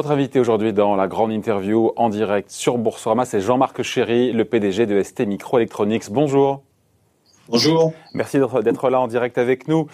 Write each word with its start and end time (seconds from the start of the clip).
Votre 0.00 0.12
invité 0.12 0.40
aujourd'hui 0.40 0.72
dans 0.72 0.96
la 0.96 1.08
grande 1.08 1.30
interview 1.30 1.92
en 1.96 2.08
direct 2.08 2.50
sur 2.50 2.78
Boursorama, 2.78 3.26
c'est 3.26 3.42
Jean-Marc 3.42 3.82
Chéry, 3.82 4.32
le 4.32 4.46
PDG 4.46 4.86
de 4.86 5.02
ST 5.02 5.26
Microelectronics. 5.26 6.10
Bonjour. 6.10 6.62
Bonjour. 7.50 7.92
Merci 8.14 8.38
d'être 8.38 8.88
là 8.88 8.98
en 8.98 9.08
direct 9.08 9.36
avec 9.36 9.68
nous. 9.68 9.88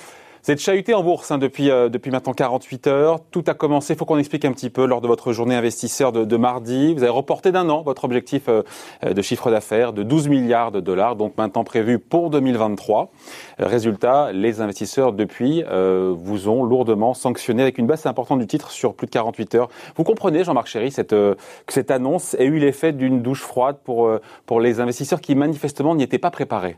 Êtes 0.49 0.61
chahuté 0.61 0.95
en 0.95 1.03
bourse 1.03 1.33
hein, 1.33 1.39
depuis, 1.39 1.73
euh, 1.73 1.89
depuis 1.89 2.13
maintenant 2.13 2.33
48 2.33 2.87
heures. 2.87 3.19
Tout 3.33 3.43
a 3.49 3.55
commencé, 3.55 3.95
il 3.95 3.97
faut 3.97 4.05
qu'on 4.05 4.19
explique 4.19 4.45
un 4.45 4.53
petit 4.53 4.71
peu, 4.71 4.87
lors 4.87 5.01
de 5.01 5.09
votre 5.09 5.33
journée 5.33 5.57
investisseur 5.57 6.13
de, 6.13 6.37
mardi. 6.37 6.95
Vous 6.95 7.03
avez 7.03 7.11
reporté 7.11 7.51
d'un 7.51 7.69
an 7.69 7.83
votre 7.83 8.05
objectif 8.05 8.45
euh, 8.49 8.63
de 9.05 9.23
chiffre 9.23 9.51
d'affaires 9.51 9.93
de 9.93 10.05
12 10.05 10.29
milliards 10.29 10.71
de 10.71 10.79
dollars, 10.79 11.17
donc 11.17 11.37
maintenant 11.37 11.65
prévu 11.65 11.99
pour 11.99 12.31
2023. 12.31 13.11
Euh, 13.59 13.67
résultat, 13.67 14.31
les 14.33 14.61
investisseurs 14.61 15.13
depuis 15.13 15.65
vous 15.67 16.49
ont 16.49 16.63
lourdement 16.63 17.13
sanctionné 17.13 17.63
avec 17.63 17.79
une 17.79 17.89
baisse 17.89 18.07
importante 18.07 18.39
du 18.39 18.47
titre 18.47 18.71
sur 18.71 18.95
plus 18.95 19.07
de 19.07 19.11
48 19.11 19.55
heures. 19.57 19.69
Vous 19.97 20.05
comprenez, 20.05 20.45
Jean-Marc 20.45 20.69
Chéry, 20.69 20.93
cette, 20.93 21.11
que 21.11 21.37
cette 21.69 21.91
annonce 21.91 22.35
ait 22.35 22.45
eu 22.45 22.59
l'effet 22.61 22.93
d'une 22.93 23.21
douche 23.21 23.43
froide 23.43 23.79
pour, 23.83 24.11
pour 24.47 24.61
les 24.61 24.79
investisseurs 24.79 25.21
qui 25.21 25.35
manifestement 25.35 25.97
n'y 25.97 26.05
étaient 26.05 26.19
pas 26.19 26.31
préparés? 26.31 26.77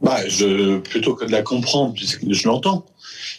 Bah, 0.00 0.26
je, 0.28 0.78
plutôt 0.78 1.14
que 1.14 1.24
de 1.24 1.32
la 1.32 1.42
comprendre, 1.42 1.92
puisque 1.92 2.30
je 2.30 2.46
l'entends, 2.46 2.86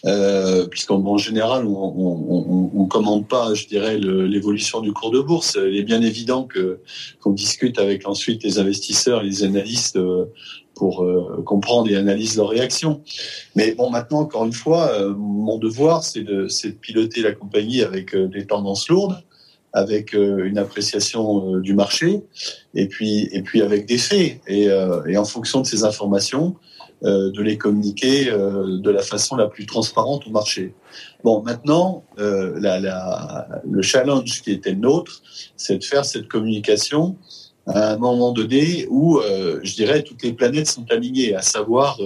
euh, 0.04 0.66
puisqu'en 0.66 1.16
général, 1.16 1.64
on 1.66 2.82
ne 2.82 2.88
commande 2.88 3.26
pas, 3.28 3.54
je 3.54 3.66
dirais, 3.66 3.98
l'évolution 3.98 4.80
du 4.80 4.92
cours 4.92 5.10
de 5.10 5.20
bourse. 5.20 5.58
Il 5.60 5.76
est 5.76 5.82
bien 5.82 6.02
évident 6.02 6.44
que 6.44 6.80
qu'on 7.20 7.32
discute 7.32 7.78
avec 7.78 8.06
ensuite 8.06 8.42
les 8.42 8.58
investisseurs, 8.58 9.22
les 9.22 9.42
analystes, 9.42 9.96
euh, 9.96 10.26
pour 10.74 11.02
euh, 11.02 11.42
comprendre 11.44 11.90
et 11.90 11.96
analyser 11.96 12.36
leurs 12.38 12.48
réactions. 12.48 13.02
Mais 13.54 13.72
bon, 13.72 13.90
maintenant, 13.90 14.20
encore 14.20 14.46
une 14.46 14.52
fois, 14.52 14.90
euh, 14.92 15.14
mon 15.14 15.58
devoir, 15.58 16.04
c'est 16.04 16.22
de, 16.22 16.46
de 16.46 16.70
piloter 16.72 17.22
la 17.22 17.32
compagnie 17.32 17.82
avec 17.82 18.16
des 18.16 18.46
tendances 18.46 18.88
lourdes 18.88 19.22
avec 19.72 20.14
euh, 20.14 20.44
une 20.44 20.58
appréciation 20.58 21.54
euh, 21.54 21.60
du 21.60 21.74
marché 21.74 22.22
et 22.74 22.86
puis 22.88 23.28
et 23.32 23.42
puis 23.42 23.62
avec 23.62 23.86
des 23.86 23.98
faits 23.98 24.40
et, 24.46 24.68
euh, 24.68 25.04
et 25.06 25.16
en 25.16 25.24
fonction 25.24 25.60
de 25.60 25.66
ces 25.66 25.84
informations 25.84 26.56
de 27.02 27.40
les 27.40 27.56
communiquer 27.56 28.26
de 28.26 28.90
la 28.90 29.00
façon 29.00 29.34
la 29.34 29.46
plus 29.46 29.64
transparente 29.64 30.26
au 30.26 30.30
marché. 30.30 30.74
Bon, 31.24 31.42
maintenant, 31.42 32.04
la, 32.18 32.78
la, 32.78 33.48
le 33.66 33.80
challenge 33.80 34.42
qui 34.42 34.50
était 34.50 34.72
le 34.72 34.80
nôtre, 34.80 35.22
c'est 35.56 35.78
de 35.78 35.84
faire 35.84 36.04
cette 36.04 36.28
communication 36.28 37.16
à 37.66 37.92
un 37.92 37.96
moment 37.96 38.32
donné 38.32 38.86
où, 38.90 39.18
je 39.62 39.74
dirais, 39.76 40.02
toutes 40.02 40.22
les 40.22 40.34
planètes 40.34 40.66
sont 40.66 40.84
alignées, 40.90 41.34
à 41.34 41.40
savoir 41.40 41.98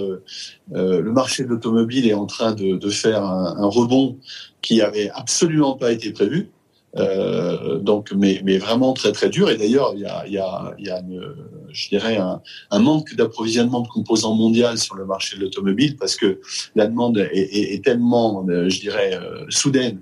le 0.71 1.11
marché 1.11 1.43
de 1.43 1.49
l'automobile 1.49 2.07
est 2.07 2.13
en 2.13 2.25
train 2.25 2.53
de, 2.53 2.77
de 2.77 2.89
faire 2.89 3.21
un, 3.21 3.57
un, 3.57 3.67
rebond 3.67 4.17
qui 4.61 4.81
avait 4.81 5.09
absolument 5.09 5.75
pas 5.75 5.91
été 5.91 6.13
prévu. 6.13 6.51
Euh, 6.97 7.77
donc, 7.79 8.13
mais, 8.13 8.41
mais 8.43 8.57
vraiment 8.57 8.93
très 8.93 9.11
très 9.11 9.29
dur. 9.29 9.49
Et 9.49 9.57
d'ailleurs, 9.57 9.91
il 9.95 10.01
y 10.01 10.05
a, 10.05 10.27
y 10.27 10.37
a, 10.37 10.73
y 10.79 10.89
a 10.89 10.99
une, 10.99 11.35
je 11.69 11.89
dirais 11.89 12.17
un, 12.17 12.41
un 12.71 12.79
manque 12.79 13.15
d'approvisionnement 13.15 13.81
de 13.81 13.87
composants 13.87 14.35
mondial 14.35 14.77
sur 14.77 14.95
le 14.95 15.05
marché 15.05 15.35
de 15.37 15.41
l'automobile 15.41 15.97
parce 15.97 16.15
que 16.15 16.39
la 16.75 16.87
demande 16.87 17.17
est, 17.17 17.73
est, 17.73 17.83
tellement, 17.83 18.45
euh, 18.47 18.69
je 18.69 18.79
dirais, 18.79 19.19
euh, 19.21 19.45
soudaine 19.49 19.99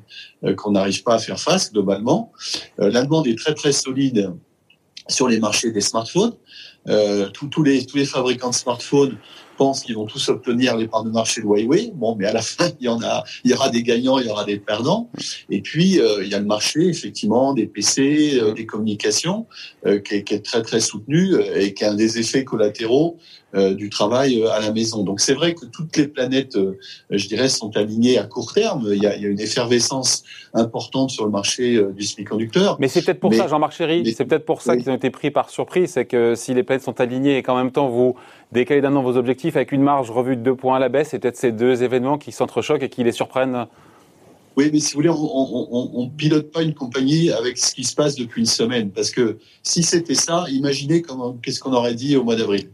qu'on 0.57 0.71
n'arrive 0.71 1.03
pas 1.03 1.15
à 1.15 1.19
faire 1.19 1.39
face 1.39 1.71
globalement. 1.71 2.31
la 2.77 3.03
demande 3.03 3.27
est 3.27 3.37
très 3.37 3.53
très 3.53 3.71
solide 3.71 4.33
sur 5.07 5.27
les 5.27 5.39
marchés 5.39 5.71
des 5.71 5.81
smartphones. 5.81 6.33
Euh, 6.89 7.29
tous 7.29 7.63
les 7.63 7.85
tous 7.85 7.95
les 7.95 8.05
fabricants 8.05 8.49
de 8.49 8.55
smartphones 8.55 9.17
pensent 9.57 9.81
qu'ils 9.81 9.95
vont 9.95 10.05
tous 10.05 10.29
obtenir 10.29 10.75
les 10.77 10.87
parts 10.87 11.03
de 11.03 11.11
marché 11.11 11.41
de 11.41 11.45
Huawei. 11.45 11.91
Bon, 11.95 12.15
mais 12.15 12.25
à 12.25 12.33
la 12.33 12.41
fin, 12.53 12.69
il 12.79 12.85
y 12.85 12.89
en 12.89 13.01
a, 13.01 13.23
il 13.43 13.51
y 13.51 13.53
aura 13.53 13.69
des 13.69 13.83
gagnants, 13.83 14.19
il 14.19 14.27
y 14.27 14.29
aura 14.29 14.45
des 14.45 14.57
perdants. 14.57 15.09
Et 15.49 15.61
puis, 15.61 15.99
euh, 15.99 16.23
il 16.23 16.29
y 16.29 16.35
a 16.35 16.39
le 16.39 16.45
marché, 16.45 16.87
effectivement, 16.87 17.53
des 17.53 17.67
PC, 17.67 18.39
euh, 18.39 18.53
des 18.53 18.65
communications, 18.65 19.45
euh, 19.85 19.99
qui, 19.99 20.15
est, 20.15 20.23
qui, 20.23 20.33
est, 20.33 20.45
très, 20.45 20.61
très 20.61 20.79
soutenu 20.79 21.35
et 21.55 21.73
qui 21.73 21.83
a 21.83 21.93
des 21.93 22.19
effets 22.19 22.43
collatéraux 22.43 23.17
du 23.75 23.91
travail 23.91 24.43
à 24.47 24.61
la 24.61 24.71
maison. 24.71 25.03
Donc, 25.03 25.19
c'est 25.19 25.35
vrai 25.35 25.53
que 25.53 25.67
toutes 25.67 25.95
les 25.95 26.07
planètes, 26.07 26.57
je 27.11 27.27
dirais, 27.27 27.49
sont 27.49 27.77
alignées 27.77 28.17
à 28.17 28.23
court 28.23 28.51
terme. 28.51 28.89
Il 28.91 29.03
y 29.03 29.05
a, 29.05 29.15
il 29.15 29.21
y 29.21 29.27
a 29.27 29.29
une 29.29 29.39
effervescence 29.39 30.23
importante 30.55 31.11
sur 31.11 31.23
le 31.25 31.29
marché 31.29 31.79
du 31.95 32.03
semi-conducteur. 32.03 32.77
Mais 32.79 32.87
c'est 32.87 33.03
peut-être 33.03 33.19
pour 33.19 33.31
ça, 33.31 33.47
Jean-Marc 33.47 33.73
Chéry, 33.73 34.11
c'est 34.11 34.25
peut-être 34.25 34.47
pour 34.47 34.63
ça 34.63 34.75
qu'ils 34.75 34.89
ont 34.89 34.95
été 34.95 35.11
pris 35.11 35.29
par 35.29 35.51
surprise. 35.51 35.91
C'est 35.91 36.05
que 36.05 36.33
si 36.33 36.55
les 36.55 36.63
planètes 36.63 36.83
sont 36.83 36.99
alignées 36.99 37.37
et 37.37 37.43
qu'en 37.43 37.55
même 37.55 37.71
temps, 37.71 37.89
vous 37.89 38.15
décalez 38.53 38.81
d'un 38.81 38.95
an 38.95 39.03
vos 39.03 39.17
objectifs 39.17 39.55
avec 39.55 39.71
une 39.71 39.81
marge 39.81 40.09
revue 40.09 40.35
de 40.35 40.41
deux 40.41 40.55
points 40.55 40.77
à 40.77 40.79
la 40.79 40.89
baisse, 40.89 41.09
c'est 41.09 41.19
peut-être 41.19 41.37
ces 41.37 41.51
deux 41.51 41.83
événements 41.83 42.17
qui 42.17 42.31
s'entrechoquent 42.31 42.83
et 42.83 42.89
qui 42.89 43.03
les 43.03 43.11
surprennent 43.11 43.67
oui, 44.55 44.69
mais 44.71 44.79
si 44.79 44.93
vous 44.93 44.99
voulez, 44.99 45.09
on, 45.09 46.03
ne 46.03 46.15
pilote 46.15 46.51
pas 46.51 46.61
une 46.61 46.75
compagnie 46.75 47.31
avec 47.31 47.57
ce 47.57 47.73
qui 47.73 47.83
se 47.83 47.95
passe 47.95 48.15
depuis 48.15 48.41
une 48.41 48.47
semaine, 48.47 48.91
parce 48.91 49.09
que 49.09 49.39
si 49.63 49.81
c'était 49.81 50.13
ça, 50.13 50.45
imaginez 50.51 51.01
qu'est-ce 51.41 51.59
qu'on 51.59 51.73
aurait 51.73 51.95
dit 51.95 52.15
au 52.15 52.23
mois 52.23 52.35
d'avril. 52.35 52.69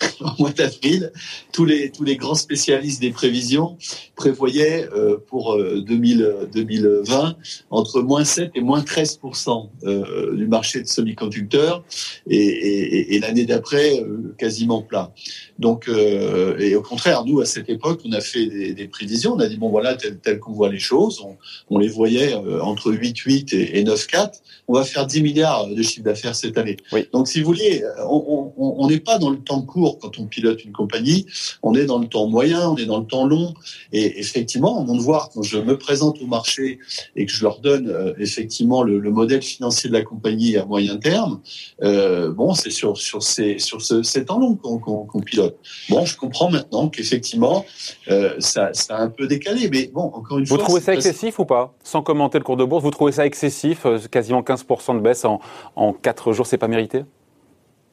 au 0.20 0.42
mois 0.42 0.52
d'avril, 0.52 1.12
tous 1.52 1.64
les, 1.64 1.90
tous 1.90 2.04
les 2.04 2.16
grands 2.16 2.34
spécialistes 2.34 3.00
des 3.00 3.10
prévisions 3.10 3.76
prévoyaient 4.14 4.88
euh, 4.94 5.16
pour 5.26 5.56
2000, 5.56 6.48
2020 6.52 7.36
entre 7.70 8.00
moins 8.00 8.24
7 8.24 8.50
et 8.54 8.60
moins 8.60 8.80
13% 8.80 9.68
euh, 9.84 10.36
du 10.36 10.46
marché 10.46 10.82
de 10.82 10.86
semi-conducteurs 10.86 11.84
et, 12.26 12.36
et, 12.36 13.14
et 13.14 13.18
l'année 13.20 13.46
d'après 13.46 14.00
euh, 14.00 14.34
quasiment 14.38 14.82
plat. 14.82 15.12
Donc, 15.58 15.88
euh, 15.88 16.58
et 16.58 16.74
au 16.74 16.82
contraire, 16.82 17.24
nous, 17.24 17.40
à 17.40 17.46
cette 17.46 17.68
époque, 17.68 18.00
on 18.04 18.12
a 18.12 18.20
fait 18.20 18.46
des, 18.46 18.74
des 18.74 18.88
prévisions. 18.88 19.34
On 19.34 19.40
a 19.40 19.48
dit, 19.48 19.56
bon, 19.56 19.70
voilà, 19.70 19.94
tel, 19.94 20.18
tel 20.18 20.38
qu'on 20.38 20.52
voit 20.52 20.70
les 20.70 20.78
choses. 20.78 21.22
On, 21.24 21.36
on 21.70 21.78
les 21.78 21.88
voyait 21.88 22.34
euh, 22.34 22.62
entre 22.62 22.92
8,8 22.92 23.54
et, 23.54 23.78
et 23.78 23.84
9,4. 23.84 24.40
On 24.68 24.74
va 24.74 24.84
faire 24.84 25.06
10 25.06 25.22
milliards 25.22 25.66
de 25.68 25.82
chiffre 25.82 26.04
d'affaires 26.04 26.34
cette 26.34 26.58
année. 26.58 26.76
Oui. 26.92 27.06
Donc, 27.12 27.28
si 27.28 27.40
vous 27.40 27.46
voulez, 27.46 27.82
on 28.08 28.86
n'est 28.88 29.00
pas 29.00 29.18
dans 29.18 29.30
le 29.30 29.38
temps 29.38 29.62
court 29.62 29.85
quand 29.94 30.18
on 30.18 30.26
pilote 30.26 30.64
une 30.64 30.72
compagnie. 30.72 31.26
On 31.62 31.74
est 31.74 31.86
dans 31.86 31.98
le 31.98 32.06
temps 32.06 32.26
moyen, 32.26 32.70
on 32.70 32.76
est 32.76 32.86
dans 32.86 32.98
le 32.98 33.06
temps 33.06 33.26
long. 33.26 33.54
Et 33.92 34.18
effectivement, 34.18 34.82
mon 34.84 34.96
devoir, 34.96 35.30
quand 35.30 35.42
je 35.42 35.58
me 35.58 35.76
présente 35.78 36.20
au 36.20 36.26
marché 36.26 36.78
et 37.14 37.26
que 37.26 37.32
je 37.32 37.42
leur 37.42 37.60
donne 37.60 37.88
euh, 37.88 38.12
effectivement 38.18 38.82
le, 38.82 38.98
le, 38.98 39.10
modèle 39.10 39.42
financier 39.42 39.88
de 39.88 39.94
la 39.94 40.02
compagnie 40.02 40.56
à 40.56 40.64
moyen 40.64 40.96
terme, 40.96 41.40
euh, 41.82 42.32
bon, 42.32 42.54
c'est 42.54 42.70
sur, 42.70 42.96
sur, 42.98 43.22
ces, 43.22 43.58
sur 43.58 43.82
ce, 43.82 44.02
ces 44.02 44.24
temps 44.24 44.38
long 44.38 44.56
qu'on 44.56 45.06
qu 45.06 45.20
pilote. 45.24 45.56
Bon, 45.88 46.04
je 46.04 46.16
comprends 46.16 46.50
maintenant 46.50 46.88
qu'effectivement, 46.88 47.64
euh, 48.08 48.34
ça, 48.38 48.70
ça, 48.72 48.96
a 48.96 49.02
un 49.02 49.08
peu 49.08 49.26
décalé. 49.26 49.68
Mais 49.70 49.90
bon, 49.92 50.02
encore 50.02 50.38
une 50.38 50.44
vous 50.44 50.48
fois. 50.48 50.58
Vous 50.58 50.64
trouvez 50.64 50.80
ça 50.80 50.94
excessif 50.94 51.38
ou 51.38 51.44
pas? 51.44 51.74
Sans 51.82 52.02
commenter 52.02 52.38
le 52.38 52.44
cours 52.44 52.56
de 52.56 52.64
bourse, 52.64 52.82
vous 52.82 52.90
trouvez 52.90 53.12
ça 53.12 53.26
excessif 53.26 53.86
Quasiment 54.10 54.42
15% 54.42 54.96
de 54.96 55.00
baisse 55.00 55.24
en, 55.24 55.40
en 55.74 55.92
4 55.92 56.32
jours, 56.32 56.46
c'est 56.46 56.58
pas 56.58 56.68
mérité? 56.68 57.04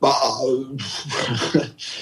Bah, 0.04 0.20
euh, 0.46 0.66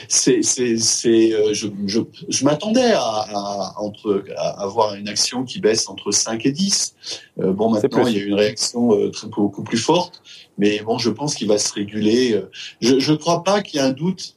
c'est, 0.07 0.41
c'est, 0.41 0.77
c'est, 0.77 1.33
euh, 1.33 1.53
je, 1.53 1.67
je, 1.85 1.99
je 2.29 2.45
m'attendais 2.45 2.93
à, 2.93 2.99
à, 2.99 3.75
entre, 3.77 4.23
à 4.35 4.63
avoir 4.63 4.95
une 4.95 5.07
action 5.07 5.43
qui 5.43 5.59
baisse 5.59 5.87
entre 5.87 6.09
5 6.09 6.43
et 6.47 6.51
10. 6.51 6.95
Euh, 7.41 7.53
bon, 7.53 7.69
maintenant, 7.69 8.07
il 8.07 8.17
y 8.17 8.19
a 8.19 8.23
une 8.23 8.33
réaction 8.33 8.95
euh, 8.95 9.11
très, 9.11 9.27
beaucoup 9.27 9.63
plus 9.63 9.77
forte, 9.77 10.23
mais 10.57 10.79
bon, 10.79 10.97
je 10.97 11.11
pense 11.11 11.35
qu'il 11.35 11.47
va 11.47 11.59
se 11.59 11.71
réguler. 11.73 12.33
Euh, 12.33 12.49
je 12.81 13.11
ne 13.11 13.17
crois 13.17 13.43
pas 13.43 13.61
qu'il 13.61 13.79
y 13.79 13.83
ait 13.83 13.85
un 13.85 13.91
doute 13.91 14.35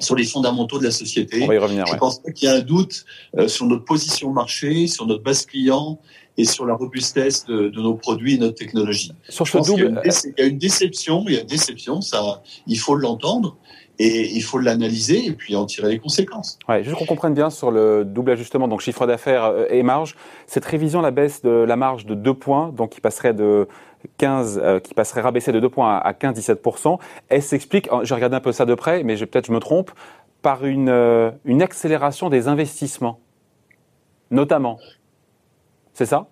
sur 0.00 0.16
les 0.16 0.24
fondamentaux 0.24 0.78
de 0.78 0.84
la 0.84 0.90
société. 0.90 1.42
On 1.42 1.46
va 1.46 1.54
y 1.54 1.58
revenir, 1.58 1.86
je 1.86 1.92
ouais. 1.92 1.98
pense 1.98 2.18
pas 2.20 2.32
qu'il 2.32 2.48
y 2.48 2.50
a 2.50 2.56
un 2.56 2.60
doute 2.60 3.04
euh, 3.38 3.46
sur 3.46 3.66
notre 3.66 3.84
position 3.84 4.32
marché, 4.32 4.88
sur 4.88 5.06
notre 5.06 5.22
base 5.22 5.46
client 5.46 6.00
et 6.40 6.44
sur 6.44 6.66
la 6.66 6.74
robustesse 6.74 7.44
de, 7.44 7.68
de 7.68 7.80
nos 7.80 7.94
produits 7.94 8.34
et 8.34 8.38
notre 8.38 8.56
technologie. 8.56 9.12
Sur 9.28 9.46
ce 9.46 9.58
double, 9.58 10.00
y, 10.04 10.08
il 10.08 10.34
y, 10.38 10.42
a 10.42 10.46
une 10.46 10.58
déception, 10.58 11.24
il 11.28 11.34
y 11.34 11.36
a 11.36 11.40
une 11.40 11.46
déception, 11.46 12.00
ça, 12.00 12.42
il 12.66 12.78
faut 12.78 12.94
l'entendre. 12.94 13.56
Et 14.02 14.34
il 14.34 14.40
faut 14.40 14.56
l'analyser 14.56 15.26
et 15.26 15.32
puis 15.32 15.54
en 15.56 15.66
tirer 15.66 15.90
les 15.90 15.98
conséquences. 15.98 16.58
Ouais, 16.66 16.82
juste 16.82 16.96
qu'on 16.96 17.04
comprenne 17.04 17.34
bien 17.34 17.50
sur 17.50 17.70
le 17.70 18.02
double 18.02 18.30
ajustement, 18.30 18.66
donc 18.66 18.80
chiffre 18.80 19.06
d'affaires 19.06 19.52
et 19.68 19.82
marge, 19.82 20.16
cette 20.46 20.64
révision, 20.64 21.02
la 21.02 21.10
baisse 21.10 21.42
de 21.42 21.50
la 21.50 21.76
marge 21.76 22.06
de 22.06 22.14
2 22.14 22.32
points, 22.32 22.72
donc 22.74 22.92
qui 22.92 23.02
passerait 23.02 23.34
de 23.34 23.68
15, 24.16 24.58
euh, 24.62 24.80
qui 24.80 24.94
passerait 24.94 25.20
rabaissé 25.20 25.52
de 25.52 25.60
2 25.60 25.68
points 25.68 25.98
à 25.98 26.12
15-17%, 26.12 26.98
elle 27.28 27.42
s'explique, 27.42 27.90
j'ai 28.04 28.14
regardé 28.14 28.36
un 28.36 28.40
peu 28.40 28.52
ça 28.52 28.64
de 28.64 28.74
près, 28.74 29.02
mais 29.02 29.16
peut-être 29.16 29.48
je 29.48 29.52
me 29.52 29.60
trompe, 29.60 29.90
par 30.40 30.64
une, 30.64 30.88
euh, 30.88 31.30
une 31.44 31.60
accélération 31.60 32.30
des 32.30 32.48
investissements, 32.48 33.20
notamment. 34.30 34.78
C'est 36.00 36.06
ça? 36.06 36.26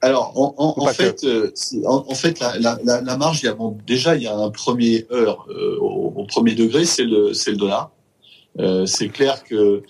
Alors, 0.00 0.32
en, 0.36 0.54
en, 0.56 0.82
en 0.82 0.86
fait, 0.86 1.22
euh, 1.24 1.52
en, 1.84 2.14
fait, 2.14 2.40
la, 2.40 2.56
la, 2.58 3.02
la 3.02 3.16
marge, 3.18 3.42
il 3.42 3.44
y 3.44 3.48
a, 3.50 3.52
bon, 3.52 3.76
déjà, 3.86 4.16
il 4.16 4.22
y 4.22 4.26
a 4.26 4.34
un 4.34 4.48
premier 4.48 5.04
heure 5.10 5.46
euh, 5.50 5.76
au, 5.82 6.14
au, 6.16 6.24
premier 6.24 6.54
degré, 6.54 6.86
c'est 6.86 7.04
le, 7.04 7.32
le 7.32 7.56
dollar. 7.56 7.90
Euh, 8.58 8.86
c'est 8.86 9.08
clair 9.10 9.44
que 9.44 9.82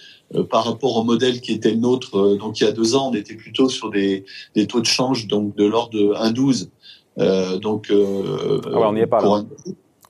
par 0.51 0.65
rapport 0.65 0.97
au 0.97 1.05
modèle 1.05 1.41
qui 1.41 1.53
était 1.53 1.71
le 1.71 1.77
nôtre, 1.77 2.37
donc 2.37 2.59
il 2.59 2.65
y 2.65 2.67
a 2.67 2.73
deux 2.73 2.97
ans, 2.97 3.11
on 3.13 3.15
était 3.15 3.37
plutôt 3.37 3.69
sur 3.69 3.91
des, 3.91 4.25
des 4.57 4.67
taux 4.67 4.81
de 4.81 4.87
change 4.87 5.29
donc 5.29 5.55
de 5.55 5.65
l'ordre 5.65 5.93
de 5.93 6.13
1,12. 6.13 7.61
donc, 7.61 7.87
ah 7.93 7.95
ouais, 7.95 8.87
on 8.87 8.93
n'y 8.93 9.03
est 9.03 9.07
pas 9.07 9.23
là. 9.23 9.29
Un, 9.29 9.47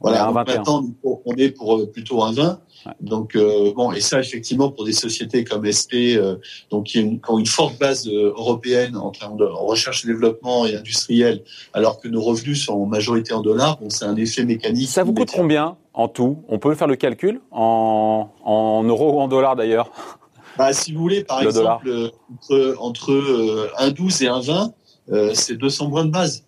Voilà, 0.06 0.30
maintenant 0.30 0.84
on 1.02 1.34
est 1.34 1.50
pour 1.50 1.76
euh, 1.76 1.90
plutôt 1.90 2.22
un 2.22 2.32
20. 2.32 2.60
Donc 3.00 3.34
euh, 3.34 3.72
bon, 3.74 3.90
et 3.90 4.00
ça 4.00 4.20
effectivement 4.20 4.70
pour 4.70 4.84
des 4.84 4.92
sociétés 4.92 5.42
comme 5.42 5.70
ST, 5.70 5.94
euh, 5.94 6.36
donc 6.70 6.84
qui, 6.84 7.20
ont 7.28 7.38
une 7.38 7.46
forte 7.46 7.76
base 7.80 8.06
européenne 8.08 8.96
en 8.96 9.10
termes 9.10 9.36
de 9.36 9.44
recherche 9.44 10.04
et 10.04 10.06
développement 10.06 10.64
et 10.64 10.76
industriel, 10.76 11.42
alors 11.72 11.98
que 12.00 12.06
nos 12.06 12.22
revenus 12.22 12.64
sont 12.64 12.74
en 12.74 12.86
majorité 12.86 13.34
en 13.34 13.40
dollars, 13.42 13.78
donc 13.78 13.90
c'est 13.90 14.04
un 14.04 14.14
effet 14.14 14.44
mécanique. 14.44 14.88
Ça 14.88 15.02
vous 15.02 15.12
coûte 15.12 15.32
combien 15.34 15.76
en 15.92 16.06
tout? 16.06 16.38
On 16.48 16.60
peut 16.60 16.74
faire 16.76 16.86
le 16.86 16.96
calcul? 16.96 17.40
En, 17.50 18.28
en 18.44 18.84
euros 18.84 19.14
ou 19.14 19.20
en 19.20 19.26
dollars 19.26 19.56
d'ailleurs? 19.56 19.90
Bah, 20.56 20.72
si 20.72 20.92
vous 20.92 21.00
voulez, 21.00 21.24
par 21.24 21.42
exemple, 21.42 21.90
entre, 22.32 22.76
entre 22.78 23.12
1,12 23.80 24.22
et 24.22 24.28
1,20, 24.28 25.34
c'est 25.34 25.56
200 25.56 25.90
points 25.90 26.04
de 26.04 26.10
base 26.10 26.44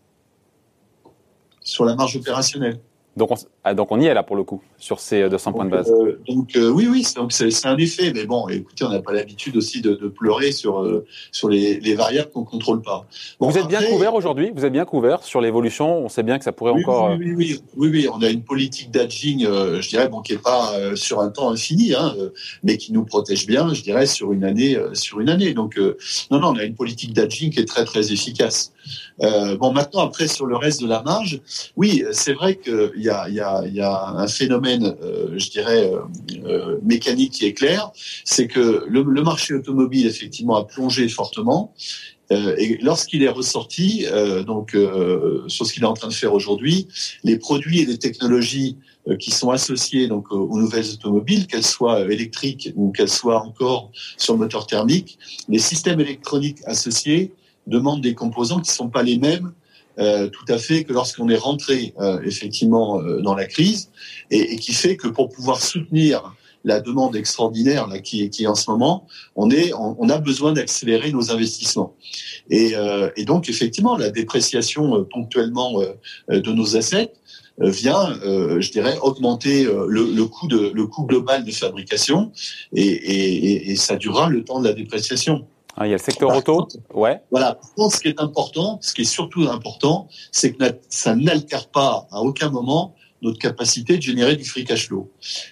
sur 1.61 1.85
la 1.85 1.97
marge 1.97 2.17
opérationnelle. 2.17 2.81
Donc 3.19 3.33
on, 3.33 3.37
ah, 3.69 3.75
donc 3.75 3.93
on 3.93 4.01
y 4.01 4.07
est 4.07 4.15
là 4.15 4.23
pour 4.23 4.37
le 4.37 4.45
coup 4.45 4.63
sur 4.79 4.99
ces 4.99 5.29
200 5.29 5.53
points 5.53 5.67
de 5.67 5.71
base. 5.71 5.91
Euh, 5.91 6.19
donc 6.27 6.57
euh, 6.57 6.71
oui, 6.71 6.89
oui, 6.91 7.05
c'est 7.05 7.67
un 7.67 7.77
effet. 7.77 8.13
Mais 8.15 8.25
bon, 8.25 8.49
écoutez, 8.49 8.85
on 8.85 8.89
n'a 8.89 9.03
pas 9.03 9.13
l'habitude 9.13 9.57
aussi 9.59 9.83
de, 9.83 9.95
de, 9.95 10.09
pleurer 10.09 10.53
sur 10.53 10.81
euh, 10.81 11.05
sur 11.33 11.51
les, 11.51 11.79
les 11.81 11.95
variables 11.95 12.31
qu'on 12.31 12.45
contrôle 12.45 12.81
pas. 12.81 13.07
vous 13.41 13.59
êtes 13.59 13.67
bien 13.67 13.83
couvert 13.83 14.15
aujourd'hui. 14.15 14.53
Vous 14.55 14.65
êtes 14.65 14.73
bien 14.73 14.87
couvert 14.87 15.23
sur 15.23 15.43
l'évolution. 15.43 15.99
On 15.99 16.09
sait 16.09 16.23
bien 16.23 16.39
que 16.39 16.45
ça 16.45 16.53
pourrait 16.53 16.73
encore. 16.73 17.17
Oui, 17.19 17.35
oui, 17.37 17.61
oui, 17.77 17.89
oui, 17.93 18.09
On 18.11 18.23
a 18.23 18.31
une 18.31 18.43
politique 18.43 18.91
d'aging, 18.91 19.45
je 19.45 19.89
dirais, 19.89 20.09
bon, 20.09 20.23
qui 20.23 20.33
est 20.33 20.43
pas 20.43 20.73
sur 20.95 21.21
un 21.21 21.29
temps 21.29 21.51
infini, 21.51 21.95
hein, 21.95 22.15
mais 22.63 22.79
qui 22.79 22.93
nous 22.93 23.05
protège 23.05 23.47
bien, 23.47 23.75
je 23.75 23.83
dirais, 23.83 24.07
sur 24.07 24.33
une 24.33 24.45
année, 24.45 24.79
sur 24.95 25.21
une 25.21 25.29
année. 25.29 25.53
Donc 25.53 25.79
non, 26.31 26.41
non, 26.41 26.49
on 26.49 26.57
a 26.57 26.65
une 26.65 26.75
politique 26.75 27.13
d'aging 27.13 27.51
qui 27.51 27.61
est 27.61 27.69
très 27.69 27.85
très 27.85 28.13
efficace. 28.13 28.73
bon, 29.21 29.73
maintenant 29.73 30.07
après 30.07 30.29
sur 30.29 30.47
le 30.47 30.57
reste 30.57 30.81
de 30.81 30.89
la 30.89 31.03
marge, 31.03 31.41
oui, 31.77 32.05
c'est 32.13 32.33
vrai 32.33 32.57
qu'il 32.57 32.93
y 33.03 33.11
a, 33.11 33.29
y, 33.29 33.41
a, 33.41 33.58
y 33.67 33.81
a 33.81 34.09
un 34.09 34.29
phénomène 34.29 34.95
je 35.39 35.51
dirais, 35.51 35.91
euh, 35.93 36.01
euh, 36.45 36.79
mécanique 36.83 37.33
qui 37.33 37.47
est 37.47 37.55
clair, 37.55 37.91
c'est 38.25 38.47
que 38.47 38.85
le, 38.89 39.23
marché 39.23 39.55
automobile, 39.55 40.07
effectivement, 40.07 40.57
a 40.57 40.65
plongé 40.65 41.09
fortement. 41.09 41.75
Euh, 42.31 42.55
et 42.59 42.79
lorsqu'il 42.83 43.23
est 43.23 43.29
ressorti, 43.29 44.07
donc 44.47 44.77
sur 45.47 45.67
ce 45.67 45.73
qu'il 45.73 45.83
est 45.83 45.87
en 45.87 45.95
train 45.95 46.09
de 46.09 46.15
faire 46.15 46.35
aujourd'hui, 46.35 46.89
les 47.25 47.39
produits 47.39 47.81
et 47.81 47.87
les 47.87 47.99
technologies 47.99 48.77
qui 49.19 49.31
sont 49.31 49.49
associés 49.49 50.07
donc 50.07 50.31
aux 50.31 50.59
nouvelles 50.59 50.91
automobiles, 50.93 51.47
qu'elles 51.47 51.65
soient 51.65 52.01
électriques 52.13 52.71
ou 52.77 52.93
qu'elles 52.93 53.09
soient 53.09 53.43
encore 53.43 53.91
sur 54.19 54.37
moteur 54.37 54.67
thermique, 54.67 55.19
les 55.49 55.59
systèmes 55.59 56.01
électroniques 56.01 56.59
associés 56.67 57.33
demandent 57.67 58.03
des 58.03 58.15
composants 58.15 58.61
qui 58.61 58.71
ne 58.71 58.77
sont 58.77 58.91
pas 58.91 59.03
les 59.03 59.19
mêmes 59.19 59.53
euh, 59.99 60.29
tout 60.29 60.45
à 60.49 60.59
fait 60.59 60.85
que 60.85 60.93
lorsqu'on 60.93 61.29
est 61.29 61.37
rentré 61.37 61.93
euh, 61.99 62.21
effectivement 62.25 63.01
euh, 63.01 63.21
dans 63.21 63.35
la 63.35 63.47
crise 63.47 63.91
et, 64.31 64.57
qui 64.57 64.73
fait 64.73 64.97
que 64.97 65.09
pour 65.09 65.29
pouvoir 65.29 65.61
soutenir 65.61 66.35
la 66.65 66.81
demande 66.81 67.17
extraordinaire 67.17 67.89
qui, 68.03 68.23
est 68.25 68.47
en 68.47 68.55
ce 68.55 68.71
moment, 68.71 69.07
on, 69.37 69.49
a 69.51 70.19
besoin 70.19 70.53
d'accélérer 70.53 71.13
nos 71.13 71.31
investissements. 71.31 71.95
Et, 72.51 72.75
donc 73.25 73.49
effectivement, 73.49 73.97
la 73.97 74.11
dépréciation 74.11 75.05
ponctuellement 75.05 75.81
de 76.29 76.53
nos 76.53 76.77
assets 76.77 77.13
vient, 77.59 78.13
je 78.23 78.71
dirais, 78.73 78.99
augmenter 79.03 79.65
le, 79.65 80.13
le, 80.13 80.25
coût 80.25 80.49
de, 80.49 80.73
le 80.75 80.87
coût 80.87 81.07
global 81.07 81.45
de 81.45 81.53
fabrication 81.53 82.33
et, 82.75 82.83
et, 82.83 83.71
et 83.71 83.77
ça 83.77 83.97
durera 83.97 84.29
le 84.29 84.45
temps 84.45 84.61
de 84.61 84.67
la 84.67 84.75
dépréciation. 84.75 85.47
Ah, 85.81 85.87
il 85.87 85.91
y 85.91 85.93
a 85.93 85.97
le 85.97 86.03
secteur 86.03 86.37
auto. 86.37 86.67
ouais. 86.93 87.21
Voilà. 87.31 87.55
Par 87.55 87.73
contre, 87.75 87.97
ce 87.97 88.01
qui 88.01 88.09
est 88.09 88.21
important, 88.21 88.79
ce 88.83 88.93
qui 88.93 89.03
est 89.03 89.05
surtout 89.05 89.43
important, 89.49 90.09
c'est 90.33 90.53
que 90.53 90.65
ça 90.89 91.15
n'altère 91.15 91.69
pas 91.69 92.09
à 92.11 92.21
aucun 92.21 92.51
moment 92.51 92.97
notre 93.23 93.39
capacité 93.39 93.97
de 93.97 94.03
générer 94.03 94.35
du 94.37 94.45
free 94.45 94.65
cash 94.65 94.89
flow. 94.89 95.11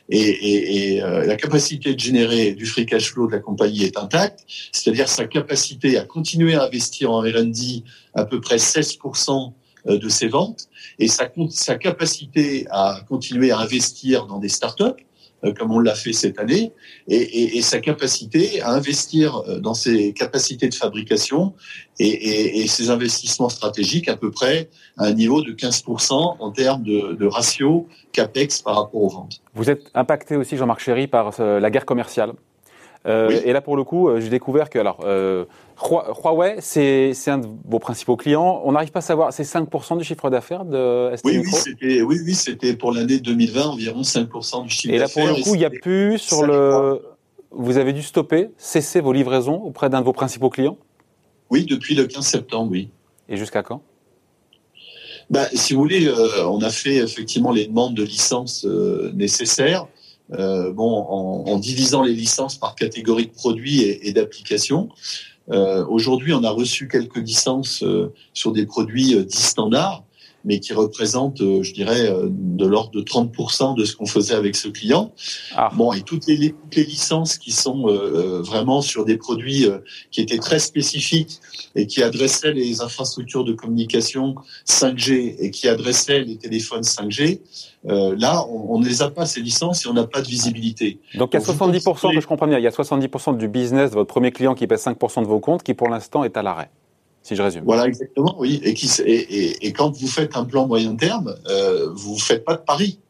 Et, 0.08 0.18
et, 0.20 0.94
et 0.94 1.02
euh, 1.02 1.24
la 1.24 1.36
capacité 1.36 1.94
de 1.94 2.00
générer 2.00 2.52
du 2.52 2.66
free 2.66 2.86
cash 2.86 3.12
flow 3.12 3.28
de 3.28 3.32
la 3.32 3.38
compagnie 3.38 3.84
est 3.84 3.96
intacte, 3.96 4.44
c'est-à-dire 4.72 5.08
sa 5.08 5.26
capacité 5.26 5.96
à 5.96 6.04
continuer 6.04 6.54
à 6.54 6.64
investir 6.64 7.12
en 7.12 7.20
R&D 7.20 7.84
à 8.14 8.24
peu 8.24 8.40
près 8.40 8.56
16% 8.56 9.52
euh, 9.88 9.98
de 9.98 10.08
ses 10.08 10.28
ventes 10.28 10.68
et 10.98 11.08
sa, 11.08 11.28
sa 11.50 11.76
capacité 11.76 12.66
à 12.70 13.00
continuer 13.08 13.50
à 13.52 13.58
investir 13.58 14.26
dans 14.26 14.38
des 14.38 14.48
startups 14.48 15.05
comme 15.56 15.72
on 15.72 15.78
l'a 15.78 15.94
fait 15.94 16.12
cette 16.12 16.38
année, 16.38 16.72
et, 17.08 17.60
sa 17.62 17.78
capacité 17.78 18.60
à 18.62 18.70
investir 18.70 19.36
euh, 19.48 19.58
dans 19.58 19.74
ses 19.74 20.12
capacités 20.12 20.68
de 20.68 20.74
fabrication 20.74 21.54
et, 21.98 22.66
ses 22.68 22.90
investissements 22.90 23.48
stratégiques 23.48 24.08
à 24.08 24.16
peu 24.16 24.30
près 24.30 24.68
à 24.98 25.06
un 25.06 25.12
niveau 25.12 25.42
de 25.42 25.52
15% 25.52 26.36
en 26.38 26.50
termes 26.50 26.82
de, 26.82 27.26
ratio 27.26 27.88
CAPEX 28.12 28.62
par 28.62 28.76
rapport 28.76 29.02
aux 29.02 29.08
ventes. 29.08 29.40
Vous 29.54 29.70
êtes 29.70 29.90
impacté 29.94 30.36
aussi, 30.36 30.56
Jean-Marc 30.56 30.80
Chéry, 30.80 31.06
par 31.06 31.32
euh, 31.40 31.60
la 31.60 31.70
guerre 31.70 31.86
commerciale. 31.86 32.32
Et 33.06 33.52
là, 33.52 33.60
pour 33.60 33.76
le 33.76 33.84
coup, 33.84 34.10
j'ai 34.18 34.28
découvert 34.28 34.68
que 34.68 34.78
alors, 34.78 34.98
Huawei, 35.04 36.56
c'est 36.60 37.12
un 37.28 37.38
de 37.38 37.46
vos 37.68 37.78
principaux 37.78 38.16
clients. 38.16 38.62
On 38.64 38.72
n'arrive 38.72 38.90
pas 38.90 38.98
à 38.98 39.02
savoir, 39.02 39.32
c'est 39.32 39.44
5% 39.44 39.98
du 39.98 40.04
chiffre 40.04 40.30
d'affaires 40.30 40.64
de 40.64 41.12
ST 41.14 41.24
oui, 41.24 41.42
Oui, 41.82 42.20
oui, 42.24 42.34
c'était 42.34 42.74
pour 42.74 42.92
l'année 42.92 43.18
2020 43.18 43.66
environ 43.66 44.02
5% 44.02 44.64
du 44.64 44.70
chiffre 44.70 44.92
d'affaires. 44.92 44.94
Et 44.94 44.98
là, 44.98 45.08
pour 45.08 45.36
le 45.36 45.42
coup, 45.42 45.54
il 45.54 45.58
n'y 45.58 45.64
a 45.64 45.70
plus 45.70 46.18
sur 46.18 46.44
le. 46.44 47.00
Vous 47.50 47.78
avez 47.78 47.92
dû 47.92 48.02
stopper, 48.02 48.50
cesser 48.58 49.00
vos 49.00 49.12
livraisons 49.12 49.62
auprès 49.62 49.88
d'un 49.88 50.00
de 50.00 50.04
vos 50.04 50.12
principaux 50.12 50.50
clients 50.50 50.76
Oui, 51.50 51.64
depuis 51.64 51.94
le 51.94 52.06
15 52.06 52.26
septembre, 52.26 52.70
oui. 52.72 52.90
Et 53.28 53.36
jusqu'à 53.36 53.62
quand 53.62 53.80
bah, 55.30 55.46
Si 55.54 55.72
vous 55.72 55.80
voulez, 55.80 56.06
euh, 56.06 56.46
on 56.46 56.60
a 56.60 56.70
fait 56.70 56.96
effectivement 56.96 57.52
les 57.52 57.66
demandes 57.66 57.94
de 57.94 58.02
licences 58.02 58.66
euh, 58.66 59.10
nécessaires. 59.14 59.86
Euh, 60.32 60.72
bon, 60.72 60.92
en, 60.92 61.56
divisant 61.58 62.02
les 62.02 62.12
licences 62.12 62.58
par 62.58 62.74
catégorie 62.74 63.26
de 63.26 63.32
produits 63.32 63.82
et, 63.82 64.12
d'applications. 64.12 64.88
Euh, 65.50 65.86
aujourd'hui, 65.86 66.32
on 66.32 66.42
a 66.42 66.50
reçu 66.50 66.88
quelques 66.88 67.18
licences 67.18 67.84
euh, 67.84 68.12
sur 68.34 68.52
des 68.52 68.66
produits 68.66 69.24
dits 69.24 69.36
standards, 69.36 70.04
mais 70.46 70.60
qui 70.60 70.72
représentent, 70.72 71.40
je 71.40 71.72
dirais, 71.72 72.10
de 72.30 72.66
l'ordre 72.66 72.92
de 72.92 73.02
30% 73.02 73.76
de 73.76 73.84
ce 73.84 73.94
qu'on 73.94 74.06
faisait 74.06 74.34
avec 74.34 74.56
ce 74.56 74.68
client. 74.68 75.12
Ah. 75.54 75.70
Bon, 75.74 75.92
et 75.92 76.00
toutes 76.00 76.26
les, 76.26 76.52
toutes 76.52 76.76
les, 76.76 76.84
licences 76.84 77.36
qui 77.36 77.52
sont 77.52 77.86
vraiment 78.42 78.80
sur 78.80 79.04
des 79.04 79.16
produits 79.16 79.66
qui 80.10 80.20
étaient 80.20 80.38
très 80.38 80.58
spécifiques 80.58 81.40
et 81.74 81.86
qui 81.86 82.02
adressaient 82.02 82.52
les 82.52 82.80
infrastructures 82.80 83.44
de 83.44 83.52
communication 83.52 84.36
5G 84.66 85.36
et 85.38 85.50
qui 85.50 85.68
adressaient 85.68 86.22
les 86.22 86.36
téléphones 86.36 86.82
5G, 86.82 87.40
euh, 87.88 88.16
là, 88.18 88.44
on, 88.48 88.78
ne 88.78 88.86
les 88.86 89.02
a 89.02 89.10
pas 89.10 89.26
ces 89.26 89.40
licences 89.40 89.84
et 89.84 89.88
on 89.88 89.92
n'a 89.92 90.06
pas 90.06 90.20
de 90.20 90.26
visibilité. 90.26 90.98
Donc 91.14 91.30
il 91.32 91.40
y 91.40 91.42
a 91.42 91.46
70%, 91.46 92.14
que 92.14 92.20
je 92.20 92.26
comprends 92.26 92.46
bien, 92.46 92.58
il 92.58 92.64
y 92.64 92.66
a 92.66 92.70
70% 92.70 93.36
du 93.36 93.48
business 93.48 93.90
de 93.90 93.96
votre 93.96 94.08
premier 94.08 94.32
client 94.32 94.54
qui 94.54 94.66
pèse 94.66 94.84
5% 94.84 95.22
de 95.22 95.26
vos 95.26 95.40
comptes 95.40 95.62
qui 95.62 95.74
pour 95.74 95.88
l'instant 95.88 96.24
est 96.24 96.36
à 96.36 96.42
l'arrêt. 96.42 96.70
Si 97.26 97.34
je 97.34 97.42
résume. 97.42 97.64
Voilà, 97.64 97.88
exactement, 97.88 98.36
oui. 98.38 98.60
Et, 98.62 98.72
qui, 98.72 98.88
et, 99.04 99.66
et, 99.66 99.72
quand 99.72 99.90
vous 99.90 100.06
faites 100.06 100.36
un 100.36 100.44
plan 100.44 100.68
moyen 100.68 100.94
terme, 100.94 101.34
euh, 101.48 101.90
vous 101.92 102.14
ne 102.14 102.20
faites 102.20 102.44
pas 102.44 102.54
de 102.54 102.62
pari. 102.62 103.00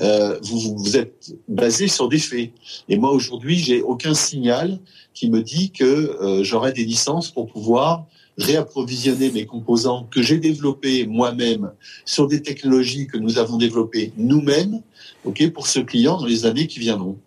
Euh, 0.00 0.38
vous, 0.42 0.74
vous 0.78 0.96
êtes 0.96 1.34
basé 1.46 1.86
sur 1.86 2.08
des 2.08 2.18
faits. 2.18 2.52
Et 2.88 2.96
moi, 2.96 3.10
aujourd'hui, 3.10 3.58
j'ai 3.58 3.82
aucun 3.82 4.14
signal 4.14 4.78
qui 5.12 5.28
me 5.28 5.42
dit 5.42 5.72
que 5.72 5.84
euh, 5.84 6.42
j'aurai 6.42 6.72
des 6.72 6.86
licences 6.86 7.30
pour 7.30 7.48
pouvoir 7.48 8.06
réapprovisionner 8.38 9.30
mes 9.30 9.44
composants 9.44 10.08
que 10.10 10.22
j'ai 10.22 10.38
développés 10.38 11.06
moi-même 11.06 11.70
sur 12.06 12.28
des 12.28 12.40
technologies 12.40 13.06
que 13.06 13.18
nous 13.18 13.36
avons 13.36 13.58
développées 13.58 14.10
nous-mêmes, 14.16 14.80
ok, 15.26 15.50
pour 15.52 15.66
ce 15.66 15.80
client 15.80 16.16
dans 16.16 16.24
les 16.24 16.46
années 16.46 16.66
qui 16.66 16.78
viendront. 16.78 17.18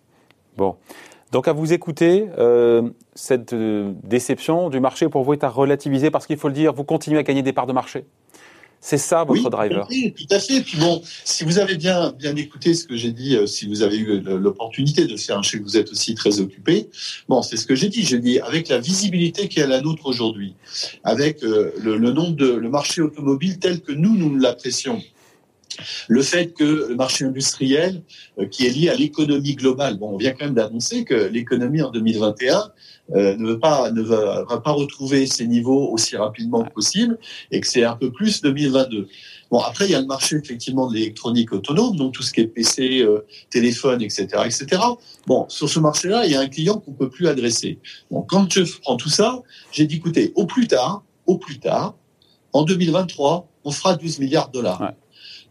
Bon. 0.56 0.74
Donc 1.32 1.46
à 1.46 1.52
vous 1.52 1.72
écouter, 1.72 2.26
euh, 2.38 2.90
cette 3.14 3.52
euh, 3.52 3.92
déception 4.02 4.68
du 4.68 4.80
marché 4.80 5.08
pour 5.08 5.22
vous 5.22 5.32
est 5.32 5.44
à 5.44 5.48
relativiser 5.48 6.10
parce 6.10 6.26
qu'il 6.26 6.36
faut 6.36 6.48
le 6.48 6.54
dire, 6.54 6.72
vous 6.72 6.84
continuez 6.84 7.18
à 7.18 7.22
gagner 7.22 7.42
des 7.42 7.52
parts 7.52 7.66
de 7.66 7.72
marché. 7.72 8.04
C'est 8.82 8.98
ça 8.98 9.24
votre 9.24 9.50
driver. 9.50 9.86
Oui, 9.90 10.14
tout 10.16 10.34
à 10.34 10.38
fait. 10.38 10.62
Puis 10.62 10.78
bon, 10.78 11.02
si 11.24 11.44
vous 11.44 11.58
avez 11.58 11.76
bien 11.76 12.12
bien 12.18 12.34
écouté 12.34 12.72
ce 12.72 12.86
que 12.86 12.96
j'ai 12.96 13.12
dit, 13.12 13.36
euh, 13.36 13.46
si 13.46 13.68
vous 13.68 13.82
avez 13.82 13.98
eu 13.98 14.20
l'opportunité 14.20 15.04
de 15.06 15.16
faire, 15.16 15.42
je 15.42 15.50
sais 15.50 15.58
que 15.58 15.64
vous 15.64 15.76
êtes 15.76 15.90
aussi 15.92 16.14
très 16.14 16.40
occupé. 16.40 16.88
Bon, 17.28 17.42
c'est 17.42 17.58
ce 17.58 17.66
que 17.66 17.74
j'ai 17.74 17.90
dit. 17.90 18.04
J'ai 18.04 18.18
dit 18.18 18.40
avec 18.40 18.68
la 18.68 18.78
visibilité 18.78 19.48
qui 19.48 19.60
est 19.60 19.66
la 19.66 19.82
nôtre 19.82 20.06
aujourd'hui, 20.06 20.54
avec 21.04 21.44
euh, 21.44 21.72
le, 21.78 21.98
le 21.98 22.12
nombre 22.12 22.36
de 22.36 22.52
le 22.52 22.70
marché 22.70 23.02
automobile 23.02 23.58
tel 23.58 23.82
que 23.82 23.92
nous 23.92 24.16
nous 24.16 24.34
l'apprécions. 24.36 25.02
Le 26.08 26.22
fait 26.22 26.52
que 26.52 26.88
le 26.88 26.94
marché 26.94 27.24
industriel, 27.24 28.02
euh, 28.38 28.46
qui 28.46 28.66
est 28.66 28.70
lié 28.70 28.88
à 28.88 28.94
l'économie 28.94 29.54
globale, 29.54 29.98
bon, 29.98 30.10
on 30.14 30.16
vient 30.16 30.32
quand 30.32 30.44
même 30.46 30.54
d'annoncer 30.54 31.04
que 31.04 31.14
l'économie 31.14 31.82
en 31.82 31.90
2021 31.90 32.72
euh, 33.12 33.36
ne, 33.36 33.52
ne 33.52 34.02
va, 34.02 34.60
pas 34.60 34.70
retrouver 34.70 35.26
ses 35.26 35.46
niveaux 35.46 35.90
aussi 35.90 36.16
rapidement 36.16 36.62
que 36.62 36.72
possible 36.72 37.18
et 37.50 37.60
que 37.60 37.66
c'est 37.66 37.84
un 37.84 37.96
peu 37.96 38.12
plus 38.12 38.40
2022. 38.40 39.08
Bon, 39.50 39.58
après, 39.58 39.86
il 39.86 39.90
y 39.90 39.94
a 39.96 40.00
le 40.00 40.06
marché 40.06 40.36
effectivement 40.36 40.88
de 40.88 40.94
l'électronique 40.94 41.52
autonome, 41.52 41.96
donc 41.96 42.14
tout 42.14 42.22
ce 42.22 42.32
qui 42.32 42.40
est 42.40 42.46
PC, 42.46 43.02
euh, 43.02 43.26
téléphone, 43.50 44.00
etc., 44.00 44.28
etc. 44.44 44.82
Bon, 45.26 45.46
sur 45.48 45.68
ce 45.68 45.80
marché-là, 45.80 46.24
il 46.26 46.32
y 46.32 46.36
a 46.36 46.40
un 46.40 46.48
client 46.48 46.78
qu'on 46.78 46.92
peut 46.92 47.10
plus 47.10 47.26
adresser. 47.26 47.80
Bon, 48.10 48.22
quand 48.22 48.52
je 48.52 48.62
prends 48.80 48.96
tout 48.96 49.08
ça, 49.08 49.42
j'ai 49.72 49.86
dit, 49.86 49.96
écoutez, 49.96 50.32
au 50.36 50.46
plus 50.46 50.68
tard, 50.68 51.02
au 51.26 51.36
plus 51.36 51.58
tard, 51.58 51.96
en 52.52 52.62
2023, 52.62 53.48
on 53.64 53.70
fera 53.70 53.96
12 53.96 54.20
milliards 54.20 54.48
de 54.48 54.54
dollars. 54.54 54.92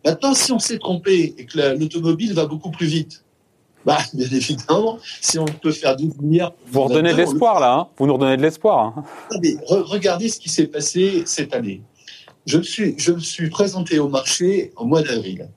Maintenant, 0.06 0.34
si 0.34 0.52
on 0.52 0.60
s'est 0.60 0.80
trompé 0.80 1.36
et 1.38 1.46
que 1.46 1.78
l'automobile 1.78 2.34
va 2.34 2.46
beaucoup 2.46 2.72
plus 2.72 2.88
vite, 2.88 3.24
bah, 3.86 3.98
bien 4.14 4.28
évidemment, 4.28 5.00
si 5.22 5.40
on 5.40 5.46
peut 5.46 5.72
faire 5.72 5.96
12 5.96 6.18
milliards. 6.22 6.54
Vous 6.68 6.82
redonnez 6.82 7.12
de 7.12 7.18
l'espoir, 7.18 7.60
là. 7.60 7.74
Hein 7.74 7.88
vous 7.98 8.08
nous 8.08 8.14
redonnez 8.14 8.38
de 8.38 8.42
l'espoir. 8.42 8.94
Hein 8.98 9.04
regardez 9.68 10.30
ce 10.30 10.40
qui 10.40 10.50
s'est 10.50 10.68
passé 10.68 11.24
cette 11.26 11.54
année. 11.54 11.82
Je 12.46 12.58
me, 12.58 12.64
suis, 12.64 12.96
je 12.98 13.12
me 13.12 13.20
suis 13.20 13.50
présenté 13.50 14.00
au 14.00 14.10
marché 14.10 14.72
au 14.76 14.86
mois 14.86 15.02
d'avril. 15.02 15.50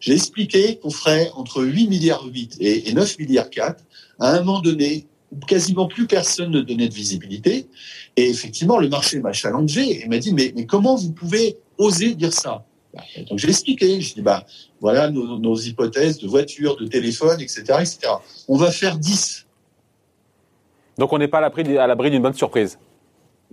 J'ai 0.00 0.12
expliqué 0.12 0.78
qu'on 0.78 0.90
ferait 0.90 1.30
entre 1.34 1.64
8 1.64 1.88
milliards 1.88 2.24
8 2.24 2.56
et, 2.60 2.92
9 2.92 3.18
milliards 3.18 3.50
4 3.50 3.84
à 4.20 4.32
un 4.32 4.38
moment 4.42 4.60
donné 4.60 5.06
où 5.32 5.38
quasiment 5.40 5.86
plus 5.86 6.06
personne 6.06 6.50
ne 6.50 6.60
donnait 6.60 6.88
de 6.88 6.94
visibilité. 6.94 7.68
Et 8.16 8.28
effectivement, 8.28 8.78
le 8.78 8.88
marché 8.88 9.20
m'a 9.20 9.32
challengé 9.32 10.02
et 10.02 10.08
m'a 10.08 10.18
dit, 10.18 10.32
mais, 10.32 10.52
mais 10.54 10.66
comment 10.66 10.96
vous 10.96 11.12
pouvez 11.12 11.56
oser 11.78 12.14
dire 12.14 12.32
ça? 12.32 12.64
Donc 13.28 13.38
j'ai 13.38 13.48
expliqué, 13.48 14.00
je 14.00 14.14
dis 14.14 14.22
bah 14.22 14.44
voilà 14.80 15.10
nos, 15.10 15.56
hypothèses 15.56 16.18
de 16.18 16.26
voitures, 16.26 16.76
de 16.76 16.86
téléphones, 16.86 17.40
etc., 17.40 17.62
etc. 17.80 17.98
On 18.48 18.56
va 18.56 18.70
faire 18.70 18.98
10. 18.98 19.46
Donc 20.96 21.12
on 21.12 21.18
n'est 21.18 21.28
pas 21.28 21.38
à 21.38 21.86
l'abri 21.86 22.10
d'une 22.10 22.22
bonne 22.22 22.34
surprise, 22.34 22.78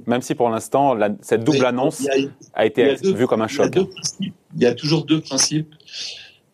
même 0.07 0.21
si 0.21 0.35
pour 0.35 0.49
l'instant 0.49 0.97
cette 1.21 1.43
double 1.43 1.65
annonce 1.65 2.07
a, 2.53 2.65
été 2.65 2.95
vue 2.95 3.27
comme 3.27 3.41
un 3.41 3.47
choc. 3.47 3.77
Il 4.19 4.31
y 4.61 4.65
a, 4.65 4.73
toujours 4.73 5.05
deux 5.05 5.19
principes. 5.19 5.73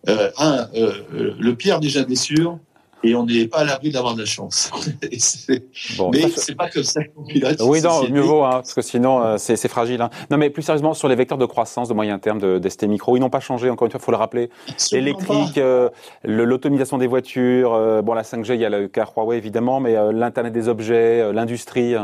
Euh, 0.10 0.32
un, 0.38 0.68
euh, 0.74 1.36
le 1.40 1.56
pire 1.56 1.80
n'est 1.80 1.90
jamais 1.90 2.16
sûr 2.16 2.58
et 3.03 3.15
on 3.15 3.25
n'est 3.25 3.48
pas 3.48 3.60
à 3.60 3.63
l'abri 3.63 3.91
d'avoir 3.91 4.15
de 4.15 4.20
la 4.22 4.25
chance. 4.25 4.72
bon, 5.98 6.12
mais 6.12 6.29
c'est 6.36 6.55
pas 6.55 6.70
comme 6.70 6.84
ça 6.84 7.03
qu'on 7.03 7.24
pilote. 7.24 7.58
Oui, 7.62 7.81
non, 7.81 8.08
mieux 8.10 8.22
vaut, 8.22 8.43
hein, 8.43 8.51
parce 8.51 8.74
que 8.74 8.81
sinon 8.81 9.22
euh, 9.22 9.38
c'est 9.38 9.67
fragile. 9.67 10.01
Hein. 10.01 10.10
Non, 10.29 10.38
mais 10.38 10.50
plus 10.50 10.62
sérieusement, 10.62 10.93
sur 10.93 11.08
les 11.08 11.15
vecteurs 11.15 11.38
de 11.38 11.46
croissance 11.46 11.89
de 11.89 11.93
moyen 11.93 12.20
terme 12.20 12.39
de, 12.39 12.60
d'ST 12.60 12.84
Micro, 12.84 13.17
ils 13.17 13.20
n'ont 13.20 13.29
pas 13.29 13.39
changé. 13.39 13.70
Encore 13.70 13.86
une 13.86 13.91
fois, 13.91 14.00
il 14.01 14.05
faut 14.05 14.12
le 14.12 14.17
rappeler. 14.17 14.50
L'électrique, 14.91 15.58
euh, 15.58 15.89
l'automatisation 16.24 16.98
des 16.98 17.08
voitures, 17.08 17.74
euh, 17.74 18.01
bon 18.01 18.13
la 18.13 18.24
5G, 18.24 18.55
il 18.55 18.62
y 18.62 18.65
a 18.65 18.70
le 18.70 18.88
cas 18.88 19.05
Huawei 19.15 19.38
évidemment, 19.38 19.79
mais 19.79 19.96
l'internet 20.12 20.53
des 20.53 20.67
objets, 20.67 21.31
l'industrie. 21.34 21.96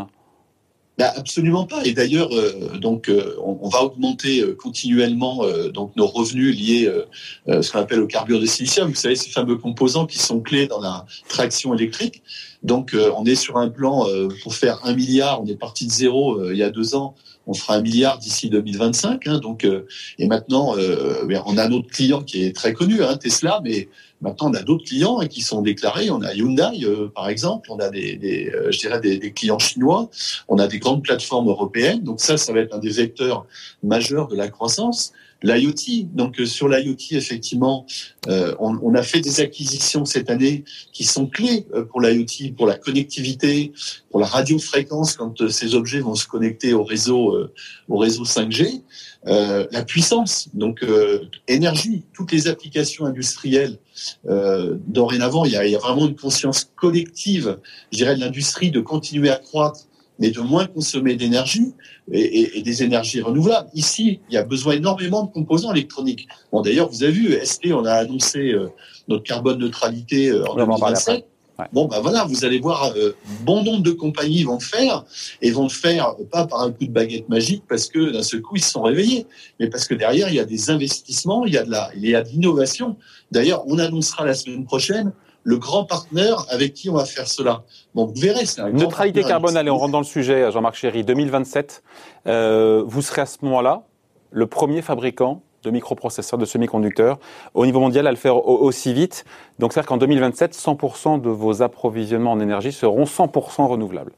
Bah, 0.98 1.14
absolument 1.16 1.68
pas. 1.68 1.86
Et 1.86 1.94
d'ailleurs, 1.94 2.34
euh, 2.34 2.76
donc, 2.80 3.08
euh, 3.08 3.36
on, 3.44 3.70
va 3.70 3.84
augmenter 3.84 4.42
euh, 4.42 4.56
continuellement 4.56 5.44
donc 5.72 5.96
nos 5.96 6.08
revenus 6.08 6.58
liés, 6.58 6.92
ce 7.48 7.72
qu'on 7.72 7.80
appelle 7.80 8.00
au 8.00 8.08
carbure 8.08 8.40
de 8.40 8.48
silicium. 8.48 8.90
Vous 8.90 8.96
savez, 8.96 9.16
ces 9.16 9.30
fameux 9.30 9.58
composants 9.58 10.08
qui 10.08 10.18
sont 10.18 10.40
clés 10.40 10.66
dans 10.66 10.80
la 10.80 11.06
traction 11.30 11.76
électrique. 11.76 12.24
Donc, 12.64 12.96
on 13.16 13.26
est 13.26 13.36
sur 13.36 13.58
un 13.58 13.70
plan 13.70 14.08
pour 14.42 14.56
faire 14.56 14.80
un 14.84 14.94
milliard. 14.94 15.42
On 15.42 15.46
est 15.46 15.56
parti 15.56 15.86
de 15.86 15.92
zéro 15.92 16.52
il 16.52 16.58
y 16.58 16.64
a 16.64 16.70
deux 16.70 16.96
ans. 16.96 17.16
On 17.46 17.54
fera 17.54 17.76
un 17.76 17.82
milliard 17.82 18.18
d'ici 18.18 18.50
2025. 18.50 19.28
Hein, 19.28 19.38
donc, 19.40 19.68
et 20.18 20.28
maintenant, 20.28 20.76
on 20.76 21.58
a 21.58 21.64
un 21.64 21.72
autre 21.72 21.90
client 21.90 22.24
qui 22.24 22.44
est 22.44 22.56
très 22.56 22.74
connu, 22.74 23.04
hein, 23.04 23.18
Tesla, 23.18 23.62
mais 23.64 23.90
Maintenant, 24.22 24.50
on 24.50 24.54
a 24.56 24.64
d'autres 24.64 24.86
clients 24.86 25.20
hein, 25.20 25.28
qui 25.28 25.42
sont 25.42 25.62
déclarés. 25.62 26.10
On 26.10 26.22
a 26.22 26.34
Hyundai, 26.34 26.84
euh, 26.84 27.12
par 27.14 27.30
exemple. 27.30 27.70
On 27.72 27.80
a 27.80 27.90
des, 27.90 28.52
euh, 28.54 28.72
je 28.72 28.80
dirais 28.80 29.00
des, 29.00 29.32
clients 29.32 29.60
chinois. 29.60 30.10
On 30.48 30.58
a 30.58 30.68
des 30.68 30.80
grandes 30.80 31.04
plateformes 31.04 31.48
européennes. 31.50 32.04
Donc 32.04 32.20
ça, 32.20 32.38
ça 32.38 32.52
va 32.52 32.62
être 32.62 32.76
un 32.76 32.80
des 32.80 32.90
vecteurs 32.90 33.46
majeurs 33.84 34.28
de 34.28 34.36
la 34.36 34.48
croissance. 34.48 35.14
L'IoT, 35.44 36.08
donc 36.14 36.40
euh, 36.40 36.46
sur 36.46 36.68
l'IoT, 36.68 37.12
effectivement, 37.12 37.86
on, 38.28 38.78
on, 38.82 38.94
a 38.96 39.04
fait 39.04 39.22
des 39.22 39.40
acquisitions 39.40 40.04
cette 40.04 40.30
année 40.30 40.66
qui 40.92 41.06
sont 41.06 41.28
clés 41.28 41.66
pour 41.90 42.02
l'IoT, 42.02 42.54
pour 42.58 42.68
la 42.68 42.78
connectivité, 42.78 43.72
pour 44.12 44.20
la 44.20 44.26
radiofréquence 44.26 45.16
quand 45.16 45.50
ces 45.50 45.76
objets 45.76 46.02
vont 46.02 46.16
se 46.16 46.28
connecter 46.28 46.74
au 46.74 46.84
réseau, 46.84 47.50
au 47.88 47.98
réseau 47.98 48.26
5G. 48.26 48.82
Euh, 49.28 49.68
la 49.72 49.84
puissance, 49.84 50.48
donc 50.54 50.84
euh, 50.84 51.26
énergie, 51.48 52.04
toutes 52.14 52.32
les 52.32 52.48
applications 52.48 53.06
industrielles. 53.06 53.78
Euh, 54.28 54.78
dorénavant, 54.88 55.44
il 55.44 55.52
y, 55.52 55.58
a, 55.58 55.66
il 55.66 55.72
y, 55.72 55.76
a, 55.76 55.80
vraiment 55.80 56.08
une 56.08 56.16
conscience 56.16 56.72
collective, 56.76 57.58
je 57.92 57.98
dirais, 57.98 58.16
de 58.16 58.22
l'industrie 58.22 58.72
de 58.72 58.80
continuer 58.80 59.30
à 59.30 59.36
croître, 59.36 59.87
mais 60.20 60.32
de 60.32 60.42
moins 60.42 60.66
consommer 60.66 61.16
d'énergie 61.16 61.74
et, 62.12 62.20
et, 62.20 62.58
et, 62.58 62.62
des 62.62 62.84
énergies 62.84 63.22
renouvelables. 63.22 63.70
Ici, 63.74 64.20
il 64.30 64.34
y 64.34 64.38
a 64.38 64.44
besoin 64.44 64.74
énormément 64.74 65.24
de 65.24 65.32
composants 65.32 65.74
électroniques. 65.74 66.28
Bon, 66.52 66.62
d'ailleurs, 66.62 66.90
vous 66.90 67.04
avez 67.04 67.12
vu, 67.12 67.38
ST, 67.44 67.68
on 67.74 67.86
a 67.86 67.94
annoncé 67.94 68.54
notre 69.08 69.24
carbone 69.24 69.60
neutralité 69.60 70.32
en 70.34 70.56
2027. 70.56 71.26
Bon, 71.74 71.86
ben 71.86 72.00
voilà, 72.02 72.24
vous 72.26 72.46
allez 72.46 72.60
voir, 72.60 72.94
euh, 72.96 73.16
bon 73.42 73.64
nombre 73.64 73.82
de 73.82 73.92
compagnies 73.92 74.44
vont 74.44 74.56
le 74.56 74.64
faire, 74.64 75.04
et 75.42 75.50
vont 75.50 75.64
le 75.64 75.70
faire 75.70 76.16
pas 76.32 76.46
par 76.46 76.62
un 76.62 76.72
coup 76.72 76.86
de 76.86 76.92
baguette 76.92 77.28
magique, 77.30 77.64
parce 77.68 77.88
que 77.88 78.12
d'un 78.12 78.22
seul 78.22 78.42
coup, 78.42 78.58
ils 78.58 78.64
se 78.64 78.72
sont 78.72 78.84
réveillés, 78.84 79.26
mais 79.60 79.68
parce 79.68 79.88
que 79.88 79.96
derrière, 79.96 80.30
il 80.30 80.36
y 80.36 80.40
a 80.40 80.46
des 80.46 80.70
investissements, 80.70 81.46
il 81.46 81.54
y 81.54 81.58
a 81.58 81.64
de 81.64 81.72
la, 81.72 81.90
il 81.96 82.08
y 82.08 82.16
a 82.16 82.22
de 82.22 82.30
l'innovation. 82.30 82.96
D'ailleurs, 83.32 83.64
on 83.68 83.80
annoncera 83.80 84.24
la 84.24 84.36
semaine 84.36 84.66
prochaine 84.66 85.12
le 85.48 85.58
grand 85.58 85.86
partenaire 85.86 86.46
avec 86.50 86.74
qui 86.74 86.90
on 86.90 86.96
va 86.96 87.06
faire 87.06 87.26
cela. 87.26 87.64
Bon, 87.96 88.06
vous 88.06 88.20
verrez, 88.20 88.46
c'est 88.46 88.60
un 88.60 88.70
Neutralité 88.70 89.24
carbone, 89.24 89.56
allez, 89.56 89.72
on 89.72 89.78
rentre 89.78 89.94
dans 89.94 90.00
le 90.00 90.04
sujet, 90.04 90.52
Jean-Marc 90.52 90.76
Chéry, 90.76 91.06
2027. 91.06 91.84
Euh, 92.28 92.84
vous 92.86 93.02
serez 93.02 93.22
à 93.22 93.26
ce 93.26 93.38
moment-là 93.44 93.84
le 94.32 94.46
premier 94.46 94.82
fabricant 94.82 95.42
de 95.64 95.72
microprocesseurs, 95.72 96.38
de 96.38 96.44
semi-conducteurs 96.44 97.18
au 97.54 97.66
niveau 97.66 97.80
mondial 97.80 98.08
à 98.08 98.12
le 98.12 98.18
faire 98.18 98.46
aussi 98.46 98.94
vite. 98.94 99.24
Donc 99.58 99.72
c'est-à-dire 99.72 99.88
qu'en 99.88 99.98
2027, 99.98 100.54
100% 100.54 101.22
de 101.22 101.30
vos 101.30 101.62
approvisionnements 101.62 102.34
en 102.34 102.42
énergie 102.42 102.74
seront 102.74 103.06
100% 103.06 103.68
renouvelables. 103.68 104.12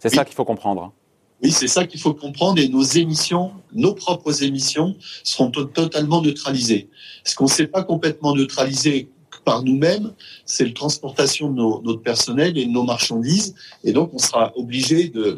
C'est 0.00 0.08
ça 0.08 0.24
qu'il 0.24 0.34
faut 0.34 0.44
comprendre. 0.44 0.82
Hein. 0.82 0.92
Oui, 1.44 1.52
c'est 1.52 1.68
ça 1.68 1.86
qu'il 1.86 2.00
faut 2.00 2.12
comprendre 2.12 2.60
et 2.60 2.68
nos 2.68 2.82
émissions, 2.82 3.52
nos 3.72 3.94
propres 3.94 4.42
émissions 4.42 4.96
seront 5.22 5.52
totalement 5.52 6.22
neutralisées. 6.22 6.90
Ce 7.22 7.36
qu'on 7.36 7.44
ne 7.44 7.50
sait 7.50 7.68
pas 7.68 7.84
complètement 7.84 8.34
neutraliser 8.34 9.10
par 9.44 9.62
nous-mêmes, 9.62 10.12
c'est 10.46 10.64
la 10.64 10.72
transportation 10.72 11.50
de 11.50 11.84
notre 11.84 12.02
personnel 12.02 12.56
et 12.56 12.66
de 12.66 12.70
nos 12.70 12.84
marchandises. 12.84 13.54
Et 13.84 13.92
donc, 13.92 14.10
on 14.12 14.18
sera 14.18 14.52
obligé 14.56 15.08
de 15.08 15.32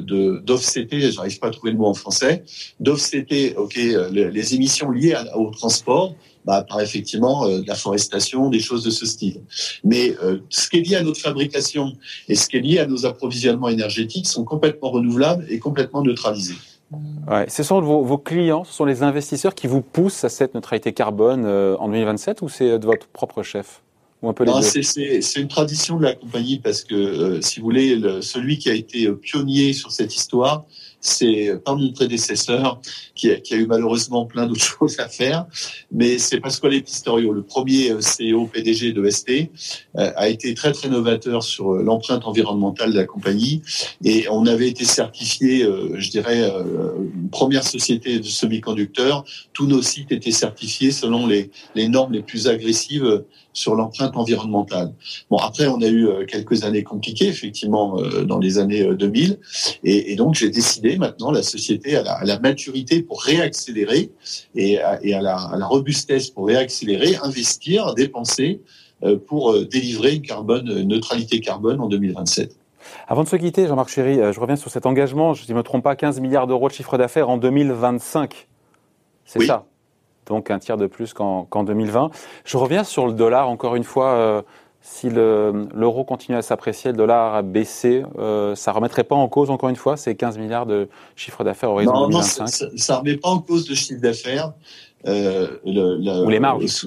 d'offsetter, 0.44 1.10
j'arrive 1.12 1.38
pas 1.38 1.48
à 1.48 1.50
trouver 1.50 1.72
le 1.72 1.78
mot 1.78 1.86
en 1.86 1.94
français, 1.94 2.44
d'offsetter 2.80 3.56
ok, 3.56 3.76
les, 3.76 4.54
émissions 4.54 4.90
liées 4.90 5.16
au 5.34 5.50
transport 5.50 6.14
bah, 6.44 6.64
par 6.68 6.80
effectivement 6.80 7.46
euh, 7.46 7.62
de 7.62 7.66
la 7.66 7.74
forestation, 7.74 8.50
des 8.50 8.60
choses 8.60 8.84
de 8.84 8.90
ce 8.90 9.06
style. 9.06 9.40
Mais 9.82 10.14
euh, 10.22 10.40
ce 10.50 10.68
qui 10.68 10.78
est 10.78 10.80
lié 10.82 10.96
à 10.96 11.02
notre 11.02 11.20
fabrication 11.20 11.94
et 12.28 12.34
ce 12.34 12.48
qui 12.48 12.58
est 12.58 12.60
lié 12.60 12.78
à 12.80 12.86
nos 12.86 13.06
approvisionnements 13.06 13.68
énergétiques 13.68 14.26
sont 14.26 14.44
complètement 14.44 14.90
renouvelables 14.90 15.46
et 15.48 15.58
complètement 15.58 16.02
neutralisés. 16.02 16.56
Ouais, 17.26 17.48
ce 17.48 17.62
sont 17.62 17.80
vos, 17.80 18.02
vos, 18.04 18.18
clients, 18.18 18.64
ce 18.64 18.74
sont 18.74 18.84
les 18.84 19.02
investisseurs 19.02 19.54
qui 19.54 19.66
vous 19.66 19.80
poussent 19.80 20.22
à 20.24 20.28
cette 20.28 20.54
neutralité 20.54 20.92
carbone 20.92 21.44
euh, 21.46 21.76
en 21.78 21.88
2027 21.88 22.42
ou 22.42 22.48
c'est 22.48 22.78
de 22.78 22.86
votre 22.86 23.06
propre 23.08 23.42
chef? 23.42 23.83
C'est 24.62 25.40
une 25.40 25.48
tradition 25.48 25.98
de 25.98 26.04
la 26.04 26.14
compagnie 26.14 26.58
parce 26.58 26.82
que, 26.82 26.94
euh, 26.94 27.40
si 27.40 27.60
vous 27.60 27.64
voulez, 27.64 28.00
celui 28.20 28.58
qui 28.58 28.70
a 28.70 28.74
été 28.74 29.10
pionnier 29.12 29.72
sur 29.72 29.92
cette 29.92 30.14
histoire, 30.14 30.64
c'est 31.04 31.54
pas 31.62 31.74
mon 31.74 31.92
prédécesseur 31.92 32.80
qui 33.14 33.30
a, 33.30 33.36
eu 33.52 33.66
malheureusement 33.66 34.24
plein 34.24 34.46
d'autres 34.46 34.64
choses 34.78 34.98
à 34.98 35.08
faire, 35.08 35.46
mais 35.92 36.18
c'est 36.18 36.40
Pasquale 36.40 36.82
Pistorio, 36.82 37.32
le 37.32 37.42
premier 37.42 37.90
euh, 37.90 38.00
CEO 38.00 38.46
PDG 38.46 38.92
de 38.92 39.08
ST, 39.08 39.50
euh, 39.98 40.10
a 40.16 40.28
été 40.28 40.54
très 40.54 40.72
très 40.72 40.88
novateur 40.88 41.42
sur 41.42 41.74
l'empreinte 41.74 42.24
environnementale 42.24 42.92
de 42.92 42.96
la 42.96 43.04
compagnie 43.04 43.62
et 44.02 44.26
on 44.30 44.46
avait 44.46 44.68
été 44.68 44.84
certifié, 44.84 45.66
je 45.94 46.10
dirais, 46.10 46.50
première 47.30 47.64
société 47.64 48.18
de 48.18 48.24
semi-conducteurs. 48.24 49.24
Tous 49.52 49.66
nos 49.66 49.82
sites 49.82 50.10
étaient 50.10 50.30
certifiés 50.30 50.90
selon 50.90 51.26
les, 51.26 51.50
normes 51.88 52.12
les 52.12 52.22
plus 52.22 52.48
agressives 52.48 53.24
sur 53.54 53.76
l'empreinte 53.76 54.16
environnementale. 54.16 54.92
Bon, 55.30 55.38
après, 55.38 55.66
on 55.68 55.80
a 55.80 55.86
eu 55.86 56.08
euh, 56.08 56.26
quelques 56.26 56.64
années 56.64 56.82
compliquées, 56.82 57.28
effectivement, 57.28 57.98
euh, 57.98 58.24
dans 58.24 58.38
les 58.38 58.58
années 58.58 58.84
2000. 58.84 59.30
Euh, 59.30 59.36
et, 59.84 60.12
et 60.12 60.16
donc, 60.16 60.34
j'ai 60.34 60.50
décidé 60.50 60.93
maintenant, 60.96 61.30
la 61.30 61.42
société 61.42 61.96
a 61.96 62.02
la, 62.02 62.20
la, 62.24 62.38
maturité 62.38 63.02
pour 63.02 63.22
réaccélérer 63.22 64.10
et, 64.54 64.80
à, 64.80 64.98
et 65.02 65.14
à, 65.14 65.20
la, 65.20 65.36
à, 65.36 65.56
la, 65.56 65.66
robustesse 65.66 66.30
pour 66.30 66.46
réaccélérer, 66.46 67.16
investir, 67.22 67.94
dépenser 67.94 68.60
pour 69.26 69.66
délivrer 69.66 70.14
une, 70.14 70.22
carbone, 70.22 70.66
une 70.66 70.88
neutralité 70.88 71.40
carbone 71.40 71.78
en 71.78 71.88
2027. 71.88 72.56
Avant 73.06 73.22
de 73.22 73.28
se 73.28 73.36
quitter, 73.36 73.66
Jean-Marc 73.66 73.90
Chéry, 73.90 74.14
je 74.32 74.40
reviens 74.40 74.56
sur 74.56 74.70
cet 74.70 74.86
engagement, 74.86 75.34
je 75.34 75.50
ne 75.50 75.58
me 75.58 75.62
trompe 75.62 75.84
pas, 75.84 75.94
15 75.94 76.20
milliards 76.20 76.46
d'euros 76.46 76.68
de 76.68 76.72
chiffre 76.72 76.96
d'affaires 76.96 77.28
en 77.28 77.36
2025. 77.36 78.48
C'est 79.26 79.44
ça? 79.44 79.66
Donc 80.26 80.50
un 80.50 80.58
tiers 80.58 80.76
de 80.76 80.86
plus 80.86 81.12
qu'en 81.12 81.46
2020. 81.52 82.10
Je 82.44 82.56
reviens 82.56 82.84
sur 82.84 83.06
le 83.06 83.12
dollar 83.12 83.48
encore 83.48 83.76
une 83.76 83.84
fois. 83.84 84.44
Euh, 84.84 84.86
si 84.86 85.08
l'euro 85.10 86.04
continue 86.04 86.36
à 86.36 86.42
s'apprécier, 86.42 86.90
le 86.90 86.96
dollar 86.96 87.34
a 87.34 87.42
baissé, 87.42 88.02
euh, 88.18 88.54
ça 88.54 88.72
remettrait 88.72 89.04
pas 89.04 89.14
en 89.14 89.28
cause 89.28 89.50
encore 89.50 89.70
une 89.70 89.76
fois 89.76 89.96
ces 89.96 90.14
15 90.14 90.38
milliards 90.38 90.66
de 90.66 90.88
chiffre 91.16 91.42
d'affaires 91.42 91.70
horizon 91.70 92.08
2025 92.08 92.40
Non, 92.42 92.70
ça 92.76 92.94
ne 92.94 92.98
remet 92.98 93.16
pas 93.16 93.30
en 93.30 93.38
cause 93.38 93.68
le 93.68 93.74
chiffre 93.74 94.00
d'affaires. 94.00 94.52
euh, 95.06 95.58
le, 95.64 96.24
Ou 96.24 96.30
les 96.30 96.40
marges. 96.40 96.86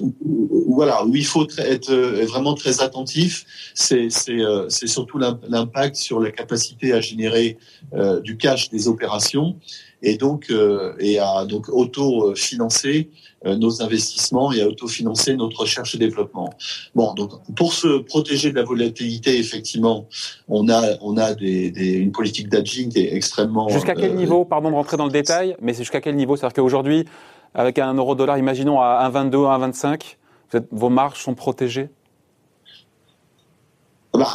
voilà, 0.68 1.04
où 1.04 1.14
il 1.14 1.26
faut 1.26 1.46
être 1.58 1.92
vraiment 2.26 2.54
très 2.54 2.82
attentif, 2.82 3.44
c'est 3.74 4.10
surtout 4.10 5.18
l'impact 5.18 5.96
sur 5.96 6.20
la 6.20 6.30
capacité 6.30 6.92
à 6.92 7.00
générer 7.00 7.58
du 8.22 8.36
cash 8.36 8.70
des 8.70 8.86
opérations 8.88 9.56
et 10.02 10.16
donc 10.16 10.52
et 10.98 11.18
à 11.18 11.44
donc 11.44 11.68
auto-financer 11.68 13.10
nos 13.44 13.82
investissements 13.82 14.52
et 14.52 14.62
à 14.62 14.68
autofinancer 14.68 15.36
notre 15.36 15.60
recherche 15.60 15.94
et 15.94 15.98
développement. 15.98 16.50
Bon, 16.94 17.14
donc 17.14 17.30
pour 17.54 17.72
se 17.72 17.98
protéger 17.98 18.50
de 18.50 18.56
la 18.56 18.64
volatilité, 18.64 19.38
effectivement, 19.38 20.06
on 20.48 20.68
a 20.68 20.82
on 21.00 21.16
a 21.16 21.34
des, 21.34 21.70
des 21.70 21.92
une 21.92 22.12
politique 22.12 22.48
d'aging 22.48 22.90
qui 22.90 23.00
est 23.00 23.14
extrêmement. 23.14 23.68
Jusqu'à 23.68 23.94
quel 23.94 24.14
niveau, 24.14 24.44
pardon 24.44 24.70
de 24.70 24.74
rentrer 24.74 24.96
dans 24.96 25.06
le 25.06 25.12
détail, 25.12 25.56
mais 25.60 25.72
c'est 25.72 25.82
jusqu'à 25.82 26.00
quel 26.00 26.16
niveau? 26.16 26.36
C'est-à-dire 26.36 26.54
qu'aujourd'hui, 26.62 27.04
avec 27.54 27.78
un 27.78 27.94
euro-dollar, 27.94 28.38
imaginons 28.38 28.80
à 28.80 29.10
1,22, 29.12 29.70
1,25, 29.70 30.16
vos 30.70 30.88
marges 30.88 31.20
sont 31.20 31.34
protégées? 31.34 31.90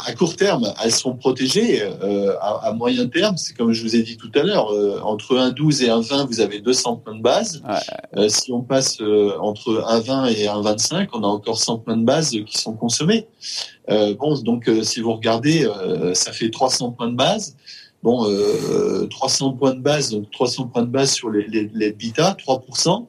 À 0.06 0.12
court 0.12 0.36
terme, 0.36 0.72
elles 0.82 0.92
sont 0.92 1.14
protégées. 1.14 1.82
Euh, 1.82 2.34
à, 2.40 2.72
moyen 2.72 3.06
terme, 3.08 3.36
c'est 3.36 3.56
comme 3.56 3.72
je 3.72 3.82
vous 3.82 3.96
ai 3.96 4.02
dit 4.02 4.16
tout 4.16 4.30
à 4.34 4.42
l'heure, 4.42 4.72
euh, 4.72 5.00
entre 5.02 5.36
1,12 5.36 5.84
et 5.84 5.88
1,20, 5.88 6.26
vous 6.26 6.40
avez 6.40 6.60
200 6.60 6.96
points 6.96 7.14
de 7.14 7.22
base. 7.22 7.62
Euh, 8.16 8.28
si 8.28 8.52
on 8.52 8.62
passe 8.62 9.00
entre 9.40 9.84
1,20 9.86 10.32
et 10.32 10.46
1,25, 10.46 11.08
on 11.12 11.22
a 11.22 11.26
encore 11.26 11.58
100 11.58 11.78
points 11.78 11.96
de 11.96 12.04
base 12.04 12.30
qui 12.30 12.58
sont 12.58 12.74
consommés. 12.74 13.26
bon, 13.88 14.40
donc 14.42 14.70
si 14.82 15.00
vous 15.00 15.14
regardez, 15.14 15.68
ça 16.14 16.32
fait 16.32 16.50
300 16.50 16.92
points 16.92 17.08
de 17.08 17.16
base. 17.16 17.56
Bon, 18.02 18.26
300 19.08 19.52
points 19.52 19.74
de 19.74 19.80
base, 19.80 20.10
donc 20.10 20.30
300 20.30 20.68
points 20.68 20.82
de 20.82 20.90
base 20.90 21.12
sur 21.12 21.30
les, 21.30 21.46
les, 21.46 21.70
les 21.74 21.92
beta, 21.92 22.36
3%. 22.38 23.06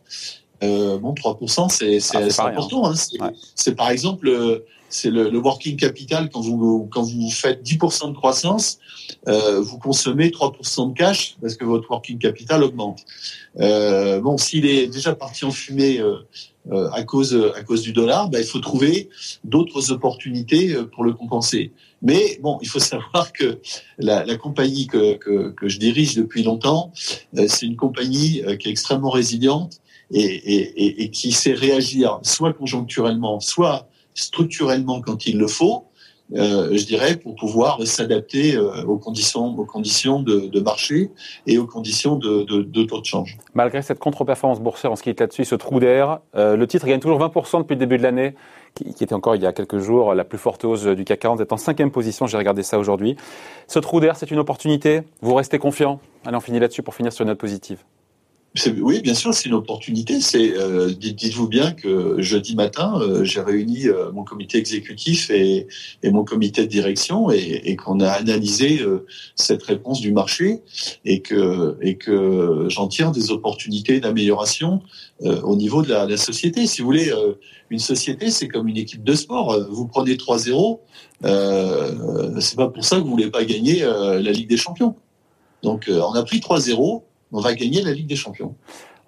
bon, 0.62 1.14
3%, 1.14 1.70
c'est 1.70 2.00
ah, 2.40 2.48
important. 2.48 2.90
Hein. 2.90 3.32
C'est 3.56 3.76
par 3.76 3.90
exemple 3.90 4.64
c'est 4.90 5.10
le, 5.10 5.30
le, 5.30 5.40
working 5.40 5.78
capital. 5.78 6.30
Quand 6.30 6.42
vous, 6.42 6.88
quand 6.92 7.04
vous 7.04 7.30
faites 7.30 7.64
10% 7.64 8.10
de 8.10 8.16
croissance, 8.16 8.80
euh, 9.28 9.60
vous 9.62 9.78
consommez 9.78 10.30
3% 10.30 10.90
de 10.90 10.98
cash 10.98 11.36
parce 11.42 11.56
que 11.56 11.66
votre 11.66 11.90
working 11.90 12.18
capital 12.18 12.64
augmente. 12.64 13.04
Euh, 13.60 14.20
bon, 14.22 14.38
s'il 14.38 14.66
est 14.66 14.88
déjà 14.88 15.16
parti 15.16 15.46
en 15.46 15.52
fumée 15.52 16.00
euh, 16.00 16.18
euh 16.72 16.90
à 16.92 17.04
cause 17.04 17.40
à 17.56 17.64
cause 17.64 17.82
du 17.82 17.94
dollar, 17.94 18.30
bah, 18.30 18.40
il 18.40 18.46
faut 18.46 18.60
trouver 18.60 19.10
d'autres 19.44 19.92
opportunités 19.92 20.74
euh, 20.74 20.86
pour 20.86 21.04
le 21.04 21.14
compenser. 21.14 21.72
Mais 22.02 22.40
bon, 22.42 22.58
il 22.62 22.68
faut 22.68 22.80
savoir 22.94 23.34
que 23.34 23.60
la, 23.98 24.26
la 24.26 24.38
compagnie 24.38 24.88
que, 24.88 25.16
que, 25.16 25.50
que, 25.50 25.68
je 25.68 25.80
dirige 25.80 26.16
depuis 26.16 26.44
longtemps, 26.44 26.92
euh, 27.38 27.46
c'est 27.48 27.66
une 27.66 27.76
compagnie 27.76 28.44
qui 28.60 28.68
est 28.68 28.72
extrêmement 28.72 29.10
résiliente 29.10 29.80
et, 30.12 30.22
et, 30.22 31.04
et 31.04 31.10
qui 31.10 31.32
sait 31.32 31.54
réagir 31.54 32.20
soit 32.22 32.54
conjoncturellement, 32.54 33.40
soit 33.40 33.88
structurellement 34.16 35.02
quand 35.02 35.28
il 35.28 35.38
le 35.38 35.48
faut, 35.48 35.86
euh, 36.34 36.70
je 36.72 36.86
dirais, 36.86 37.18
pour 37.18 37.36
pouvoir 37.36 37.80
s'adapter 37.86 38.56
euh, 38.56 38.84
aux 38.86 38.98
conditions, 38.98 39.46
aux 39.46 39.66
conditions 39.66 40.22
de, 40.22 40.60
marché 40.60 41.12
et 41.46 41.60
aux 41.60 41.68
conditions 41.68 42.16
de, 42.16 42.84
taux 42.86 43.00
de 43.00 43.06
change. 43.06 43.38
Malgré 43.54 43.84
cette 43.84 44.00
contre-performance 44.00 44.60
boursière, 44.60 44.92
en 44.92 44.96
ce 44.96 45.04
qui 45.04 45.12
est 45.12 45.20
là-dessus, 45.20 45.46
ce 45.46 45.54
trou 45.54 45.80
d'air, 45.80 46.20
euh, 46.36 46.56
le 46.56 46.66
titre 46.66 46.88
gagne 46.88 47.00
toujours 47.00 47.20
20% 47.20 47.60
depuis 47.60 47.76
le 47.76 47.80
début 47.80 47.98
de 47.98 48.04
l'année, 48.04 48.34
qui, 48.74 48.90
était 48.90 49.14
encore 49.14 49.36
il 49.36 49.44
y 49.44 49.46
a 49.46 49.54
quelques 49.54 49.78
jours 49.78 50.16
la 50.16 50.24
plus 50.24 50.40
forte 50.40 50.66
hausse 50.66 50.86
du 50.86 51.06
CAC 51.06 51.20
40, 51.20 51.42
est 51.42 51.54
en 51.54 51.58
cinquième 51.58 51.92
position. 51.92 52.26
J'ai 52.26 52.38
regardé 52.38 52.64
ça 52.64 52.80
aujourd'hui. 52.80 53.16
Ce 53.68 53.78
trou 53.78 54.00
d'air, 54.00 54.16
c'est 54.16 54.32
une 54.32 54.40
opportunité? 54.40 55.02
Vous 55.22 55.36
restez 55.36 55.60
confiant? 55.60 56.00
Allez, 56.26 56.36
on 56.36 56.42
finit 56.42 56.60
là-dessus 56.60 56.82
pour 56.82 56.96
finir 56.96 57.14
sur 57.14 57.22
une 57.22 57.30
note 57.30 57.38
positive. 57.38 57.84
Oui, 58.82 59.02
bien 59.02 59.14
sûr, 59.14 59.34
c'est 59.34 59.50
une 59.50 59.56
opportunité. 59.56 60.20
Euh, 60.36 60.94
dites-vous 60.94 61.48
bien 61.50 61.74
que 61.74 62.22
jeudi 62.22 62.56
matin, 62.56 62.94
euh, 63.02 63.26
j'ai 63.26 63.42
réuni 63.42 63.88
euh, 63.88 64.14
mon 64.14 64.24
comité 64.24 64.58
exécutif 64.58 65.30
et, 65.30 65.68
mon 66.06 66.24
comité 66.24 66.62
de 66.62 66.68
direction 66.68 67.30
et, 67.32 67.76
qu'on 67.76 68.00
a 68.00 68.10
analysé 68.10 68.82
cette 69.36 69.64
réponse 69.64 70.00
du 70.00 70.14
marché 70.14 70.62
et 71.04 71.22
que 71.22 71.78
et 71.82 71.98
que 71.98 72.68
j'en 72.70 72.88
tire 72.88 73.12
des 73.12 73.32
opportunités 73.32 74.00
d'amélioration 74.00 74.82
au 75.20 75.56
niveau 75.58 75.82
de 75.82 75.90
la, 75.90 76.06
la, 76.06 76.18
société. 76.18 76.68
Si 76.68 76.82
vous 76.82 76.88
voulez, 76.88 77.12
une 77.70 77.80
société, 77.80 78.30
c'est 78.32 78.48
comme 78.48 78.68
une 78.68 78.78
équipe 78.78 79.04
de 79.04 79.14
sport. 79.14 79.60
Vous 79.70 79.88
prenez 79.88 80.16
3-0, 80.16 80.80
c'est 82.40 82.56
pas 82.56 82.70
pour 82.70 82.86
ça 82.86 82.98
que 82.98 83.02
vous 83.02 83.12
voulez 83.12 83.32
pas 83.32 83.44
gagner 83.44 83.82
la 83.82 84.32
Ligue 84.32 84.50
des 84.50 84.58
Champions. 84.58 84.96
Donc, 85.64 85.90
on 85.90 86.14
a 86.14 86.24
pris 86.24 86.38
3-0 86.40 87.02
on 87.32 87.42
va 87.42 87.54
gagner 87.54 87.82
la 87.82 87.92
Ligue 87.92 88.08
des 88.08 88.16
Champions. 88.16 88.56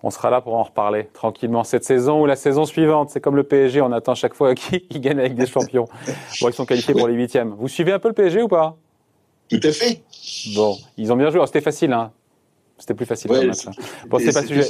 On 0.04 0.12
sera 0.12 0.30
là 0.30 0.42
pour 0.42 0.56
en 0.56 0.64
reparler 0.64 1.10
tranquillement 1.14 1.64
cette 1.64 1.84
saison 1.84 2.22
ou 2.22 2.26
la 2.26 2.36
saison 2.36 2.66
suivante. 2.66 3.10
C'est 3.10 3.20
comme 3.20 3.36
le 3.36 3.44
PSG, 3.44 3.82
on 3.82 3.92
attend 3.92 4.16
chaque 4.16 4.36
fois 4.36 4.54
qui, 4.56 4.82
gagne 5.00 5.18
la 5.18 5.28
Ligue 5.28 5.38
des 5.38 5.48
Champions. 5.48 5.88
Bon, 6.40 6.50
ils 6.50 6.54
sont 6.54 6.66
qualifiés 6.66 6.94
pour 6.94 7.08
les 7.08 7.16
huitièmes. 7.16 7.56
Vous 7.58 7.68
suivez 7.68 7.94
un 7.94 8.00
peu 8.00 8.10
le 8.10 8.14
PSG 8.14 8.44
ou 8.44 8.48
pas? 8.48 8.78
Tout 9.50 9.60
à 9.64 9.72
fait. 9.72 10.04
Bon, 10.56 10.78
ils 10.98 11.12
ont 11.12 11.16
bien 11.16 11.30
joué. 11.30 11.42
C'était 11.46 11.62
facile, 11.62 11.94
hein 11.94 12.12
c'était 12.78 12.94
plus 12.94 13.06
facile. 13.06 13.32
Ouais, 13.32 13.50
bon, 14.08 14.20
c'est 14.20 14.34
pas 14.34 14.44
sujet. 14.44 14.68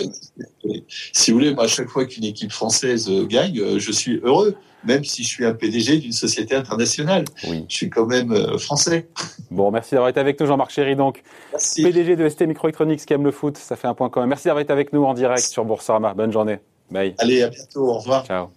Si 1.12 1.32
vous 1.32 1.38
voulez, 1.38 1.54
moi, 1.54 1.66
à 1.66 1.68
chaque 1.68 1.90
fois 1.90 2.06
qu'une 2.06 2.24
équipe 2.24 2.52
française 2.52 3.10
euh, 3.10 3.26
gagne, 3.26 3.60
euh, 3.60 3.80
je 3.80 3.92
suis 3.92 4.22
heureux, 4.24 4.56
même 4.86 5.04
si 5.04 5.24
je 5.24 5.28
suis 5.28 5.46
un 5.46 5.54
PDG 5.54 5.98
d'une 5.98 6.14
société 6.14 6.56
internationale. 6.56 7.26
Oui. 7.48 7.66
Je 7.68 7.76
suis 7.76 7.90
quand 7.90 8.06
même 8.06 8.32
euh, 8.32 8.58
français. 8.58 9.10
Bon, 9.52 9.72
merci 9.72 9.92
d'avoir 9.92 10.10
été 10.10 10.20
avec 10.20 10.40
nous, 10.40 10.46
Jean-Marc 10.46 10.72
Chéry, 10.72 10.96
donc. 10.96 11.22
Merci. 11.52 11.84
PDG 11.84 12.16
de 12.16 12.30
ST 12.30 12.44
Microelectronics 12.44 13.06
qui 13.06 13.14
aime 13.14 13.26
le 13.26 13.32
foot, 13.32 13.58
ça 13.58 13.76
fait 13.76 13.88
un 13.88 13.94
point 13.94 14.10
quand 14.10 14.22
même. 14.22 14.30
Merci 14.30 14.46
d'avoir 14.46 14.62
été 14.62 14.72
avec 14.72 14.94
nous 14.94 15.04
en 15.04 15.14
direct 15.14 15.44
sur 15.44 15.66
Boursorama. 15.66 16.14
Bonne 16.14 16.32
journée. 16.32 16.60
Bye. 16.90 17.14
Allez, 17.18 17.44
à 17.44 17.50
bientôt. 17.50 17.90
Au 17.90 17.98
revoir. 17.98 18.26
Ciao. 18.26 18.48